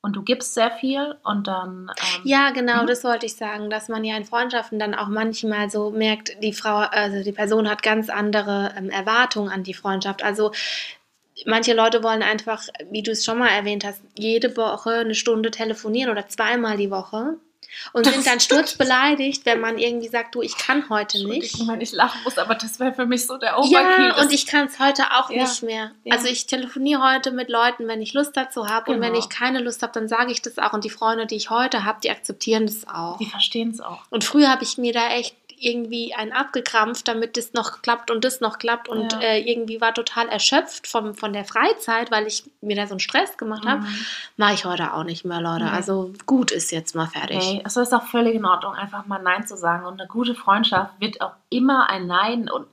[0.00, 1.90] Und du gibst sehr viel und dann.
[1.90, 2.86] Ähm, ja, genau, mhm.
[2.86, 6.52] das wollte ich sagen, dass man ja in Freundschaften dann auch manchmal so merkt, die
[6.52, 10.22] Frau, also die Person hat ganz andere ähm, Erwartungen an die Freundschaft.
[10.22, 10.52] Also
[11.46, 15.50] manche Leute wollen einfach, wie du es schon mal erwähnt hast, jede Woche eine Stunde
[15.50, 17.36] telefonieren oder zweimal die Woche
[17.92, 21.54] und sind dann sturzbeleidigt, wenn man irgendwie sagt, du, ich kann heute nicht.
[21.54, 24.08] Ich meine, ich lachen muss, aber das wäre für mich so der Overkill.
[24.08, 25.42] Ja, und ich kann es heute auch ja.
[25.42, 25.92] nicht mehr.
[26.04, 26.14] Ja.
[26.14, 28.96] Also ich telefoniere heute mit Leuten, wenn ich Lust dazu habe genau.
[28.96, 29.24] und wenn genau.
[29.24, 31.84] ich keine Lust habe, dann sage ich das auch und die Freunde, die ich heute
[31.84, 33.18] habe, die akzeptieren das auch.
[33.18, 34.02] Die verstehen es auch.
[34.10, 38.24] Und früher habe ich mir da echt irgendwie einen abgekrampft, damit das noch klappt und
[38.24, 39.20] das noch klappt und ja.
[39.20, 43.00] äh, irgendwie war total erschöpft vom, von der Freizeit, weil ich mir da so einen
[43.00, 43.82] Stress gemacht habe.
[43.82, 44.06] Mhm.
[44.36, 45.64] Mache ich heute auch nicht mehr, Leute.
[45.64, 45.70] Mhm.
[45.70, 47.38] Also gut ist jetzt mal fertig.
[47.38, 49.86] Hey, also ist auch völlig in Ordnung, einfach mal Nein zu sagen.
[49.86, 52.66] Und eine gute Freundschaft wird auch immer ein Nein und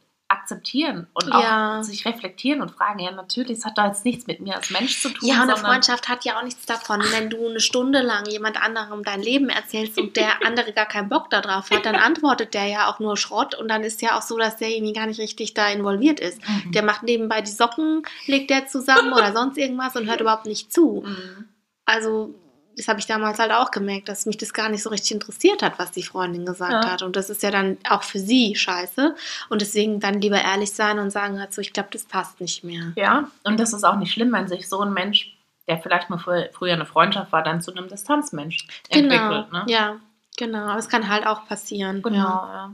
[0.45, 1.83] akzeptieren und auch ja.
[1.83, 5.01] sich reflektieren und fragen, ja natürlich, es hat da jetzt nichts mit mir als Mensch
[5.01, 5.27] zu tun.
[5.27, 8.61] Ja, und eine Freundschaft hat ja auch nichts davon, wenn du eine Stunde lang jemand
[8.61, 12.67] anderem dein Leben erzählst und der andere gar keinen Bock darauf hat, dann antwortet der
[12.67, 15.19] ja auch nur Schrott und dann ist ja auch so, dass der irgendwie gar nicht
[15.19, 16.39] richtig da involviert ist.
[16.47, 16.71] Mhm.
[16.73, 20.71] Der macht nebenbei die Socken, legt der zusammen oder sonst irgendwas und hört überhaupt nicht
[20.71, 21.03] zu.
[21.05, 21.49] Mhm.
[21.85, 22.35] Also
[22.77, 25.61] das habe ich damals halt auch gemerkt, dass mich das gar nicht so richtig interessiert
[25.61, 26.91] hat, was die Freundin gesagt ja.
[26.91, 27.01] hat.
[27.01, 29.15] Und das ist ja dann auch für sie scheiße.
[29.49, 32.63] Und deswegen dann lieber ehrlich sein und sagen halt so, ich glaube, das passt nicht
[32.63, 32.91] mehr.
[32.95, 36.17] Ja, und das ist auch nicht schlimm, wenn sich so ein Mensch, der vielleicht mal
[36.17, 39.13] früher, früher eine Freundschaft war, dann zu einem Distanzmensch genau.
[39.13, 39.51] entwickelt.
[39.53, 39.65] Ne?
[39.67, 39.95] Ja,
[40.37, 40.65] genau.
[40.65, 42.01] Aber es kann halt auch passieren.
[42.01, 42.73] Genau, ja.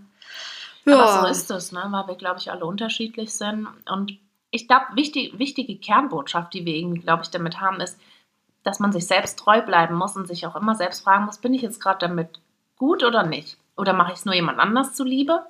[0.86, 1.00] ja.
[1.00, 1.86] Aber so ist es, ne?
[1.90, 3.68] weil wir, glaube ich, alle unterschiedlich sind.
[3.90, 4.18] Und
[4.50, 8.00] ich glaube, wichtig, wichtige Kernbotschaft, die wir irgendwie, glaube ich, damit haben, ist,
[8.64, 11.54] dass man sich selbst treu bleiben muss und sich auch immer selbst fragen muss, bin
[11.54, 12.40] ich jetzt gerade damit
[12.78, 13.58] gut oder nicht?
[13.78, 15.46] Oder mache ich es nur jemand anders zuliebe?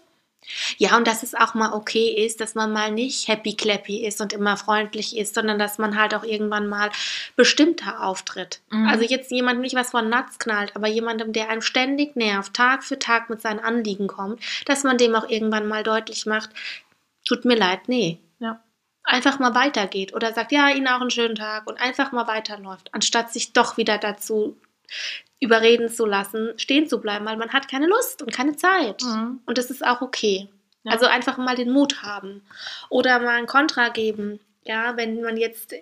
[0.78, 4.22] Ja, und dass es auch mal okay ist, dass man mal nicht happy clappy ist
[4.22, 6.90] und immer freundlich ist, sondern dass man halt auch irgendwann mal
[7.36, 8.62] bestimmter auftritt.
[8.72, 8.88] Mhm.
[8.88, 12.84] Also jetzt jemand nicht was von Natz knallt, aber jemandem, der einem ständig nervt, Tag
[12.84, 16.50] für Tag mit seinen Anliegen kommt, dass man dem auch irgendwann mal deutlich macht,
[17.24, 18.20] tut mir leid, nee,
[19.04, 22.94] einfach mal weitergeht oder sagt, ja, Ihnen auch einen schönen Tag und einfach mal weiterläuft,
[22.94, 24.58] anstatt sich doch wieder dazu
[25.40, 29.02] überreden zu lassen, stehen zu bleiben, weil man hat keine Lust und keine Zeit.
[29.02, 29.42] Mhm.
[29.46, 30.50] Und das ist auch okay.
[30.84, 30.94] Ja.
[30.94, 32.44] Also einfach mal den Mut haben
[32.90, 34.40] oder mal ein Kontra geben.
[34.64, 35.74] Ja, wenn man jetzt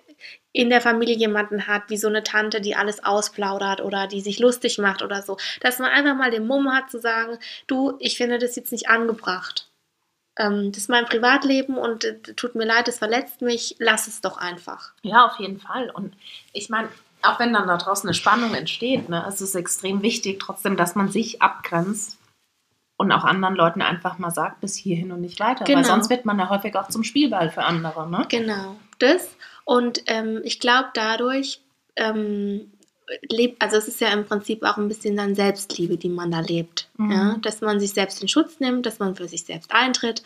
[0.52, 4.38] in der Familie jemanden hat, wie so eine Tante, die alles ausplaudert oder die sich
[4.38, 8.16] lustig macht oder so, dass man einfach mal den Mumm hat zu sagen, du, ich
[8.16, 9.69] finde das jetzt nicht angebracht
[10.36, 14.20] ähm, das ist mein Privatleben und äh, tut mir leid, es verletzt mich, lass es
[14.20, 14.92] doch einfach.
[15.02, 15.90] Ja, auf jeden Fall.
[15.90, 16.14] Und
[16.52, 16.88] ich meine,
[17.22, 20.94] auch wenn dann da draußen eine Spannung entsteht, ne, es ist extrem wichtig trotzdem, dass
[20.94, 22.18] man sich abgrenzt
[22.96, 25.64] und auch anderen Leuten einfach mal sagt, bis hierhin und nicht weiter.
[25.64, 25.78] Genau.
[25.78, 28.08] Weil sonst wird man ja häufig auch zum Spielball für andere.
[28.08, 28.26] Ne?
[28.28, 29.36] Genau, das.
[29.64, 31.62] Und ähm, ich glaube, dadurch
[31.96, 32.70] ähm,
[33.28, 36.40] lebt, also es ist ja im Prinzip auch ein bisschen dann Selbstliebe, die man da
[36.40, 36.88] lebt.
[36.96, 37.12] Mhm.
[37.12, 37.36] Ja?
[37.42, 40.22] Dass man sich selbst in Schutz nimmt, dass man für sich selbst eintritt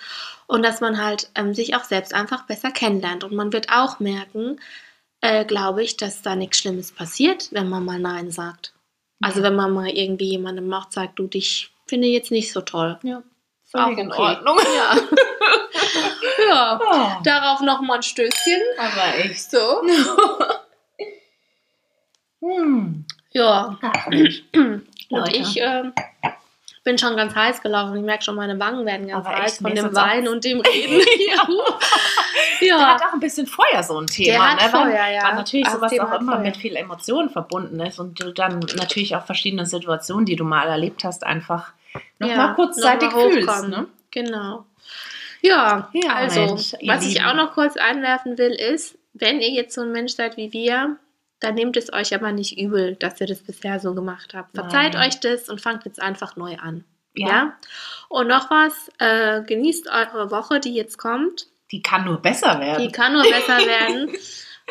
[0.46, 3.24] und dass man halt ähm, sich auch selbst einfach besser kennenlernt.
[3.24, 4.60] Und man wird auch merken,
[5.20, 8.74] äh, glaube ich, dass da nichts Schlimmes passiert, wenn man mal Nein sagt.
[9.22, 12.98] Also wenn man mal irgendwie jemandem macht, sagt, du, dich finde jetzt nicht so toll.
[13.02, 13.22] Ja.
[13.64, 14.00] Völlig okay.
[14.02, 14.58] in Ordnung.
[14.76, 14.96] Ja.
[16.48, 16.80] ja.
[16.80, 17.22] Oh.
[17.24, 18.62] Darauf nochmal ein Stößchen.
[18.78, 19.58] Aber echt so.
[22.44, 23.04] Hm.
[23.32, 23.78] Ja.
[25.10, 25.84] Und ich äh,
[26.84, 27.96] bin schon ganz heiß gelaufen.
[27.96, 31.00] Ich merke schon, meine Wangen werden ganz Aber heiß von dem Wein und dem Reden.
[32.60, 32.78] ja.
[32.78, 34.32] Der hat auch ein bisschen Feuer, so ein Thema.
[34.32, 34.68] Der hat ne?
[34.68, 35.24] Feuer, weil, ja.
[35.24, 36.40] Weil natürlich sowas auch immer Feuer.
[36.42, 40.68] mit viel Emotionen verbunden ist und du dann natürlich auch verschiedene Situationen, die du mal
[40.68, 41.72] erlebt hast, einfach
[42.18, 43.68] nochmal ja, kurzzeitig noch mal fühlst.
[43.68, 43.86] Ne?
[44.10, 44.66] Genau.
[45.42, 49.74] Ja, ja also, Mensch, was ich auch noch kurz einwerfen will, ist, wenn ihr jetzt
[49.74, 50.96] so ein Mensch seid wie wir,
[51.44, 54.54] dann nehmt es euch aber nicht übel, dass ihr das bisher so gemacht habt.
[54.54, 55.08] Verzeiht Nein.
[55.08, 56.84] euch das und fangt jetzt einfach neu an.
[57.14, 57.28] Ja.
[57.28, 57.56] ja?
[58.08, 61.46] Und noch was, äh, genießt eure Woche, die jetzt kommt.
[61.70, 62.82] Die kann nur besser werden.
[62.82, 64.10] Die kann nur besser werden.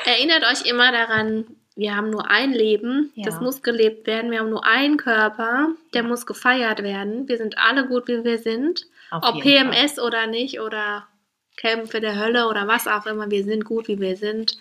[0.05, 1.45] Erinnert euch immer daran,
[1.76, 3.26] wir haben nur ein Leben, ja.
[3.26, 4.32] das muss gelebt werden.
[4.32, 7.28] Wir haben nur einen Körper, der muss gefeiert werden.
[7.28, 8.86] Wir sind alle gut, wie wir sind.
[9.09, 10.05] Auf Ob PMS Fall.
[10.05, 11.07] oder nicht oder
[11.55, 14.57] Kämpfe der Hölle oder was auch immer, wir sind gut, wie wir sind.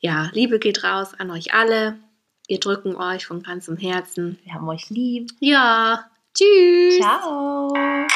[0.00, 1.98] Ja, Liebe geht raus an euch alle.
[2.46, 4.38] Wir drücken euch von ganzem Herzen.
[4.44, 5.30] Wir haben euch lieb.
[5.40, 6.08] Ja.
[6.34, 6.98] Tschüss.
[6.98, 8.06] Ciao.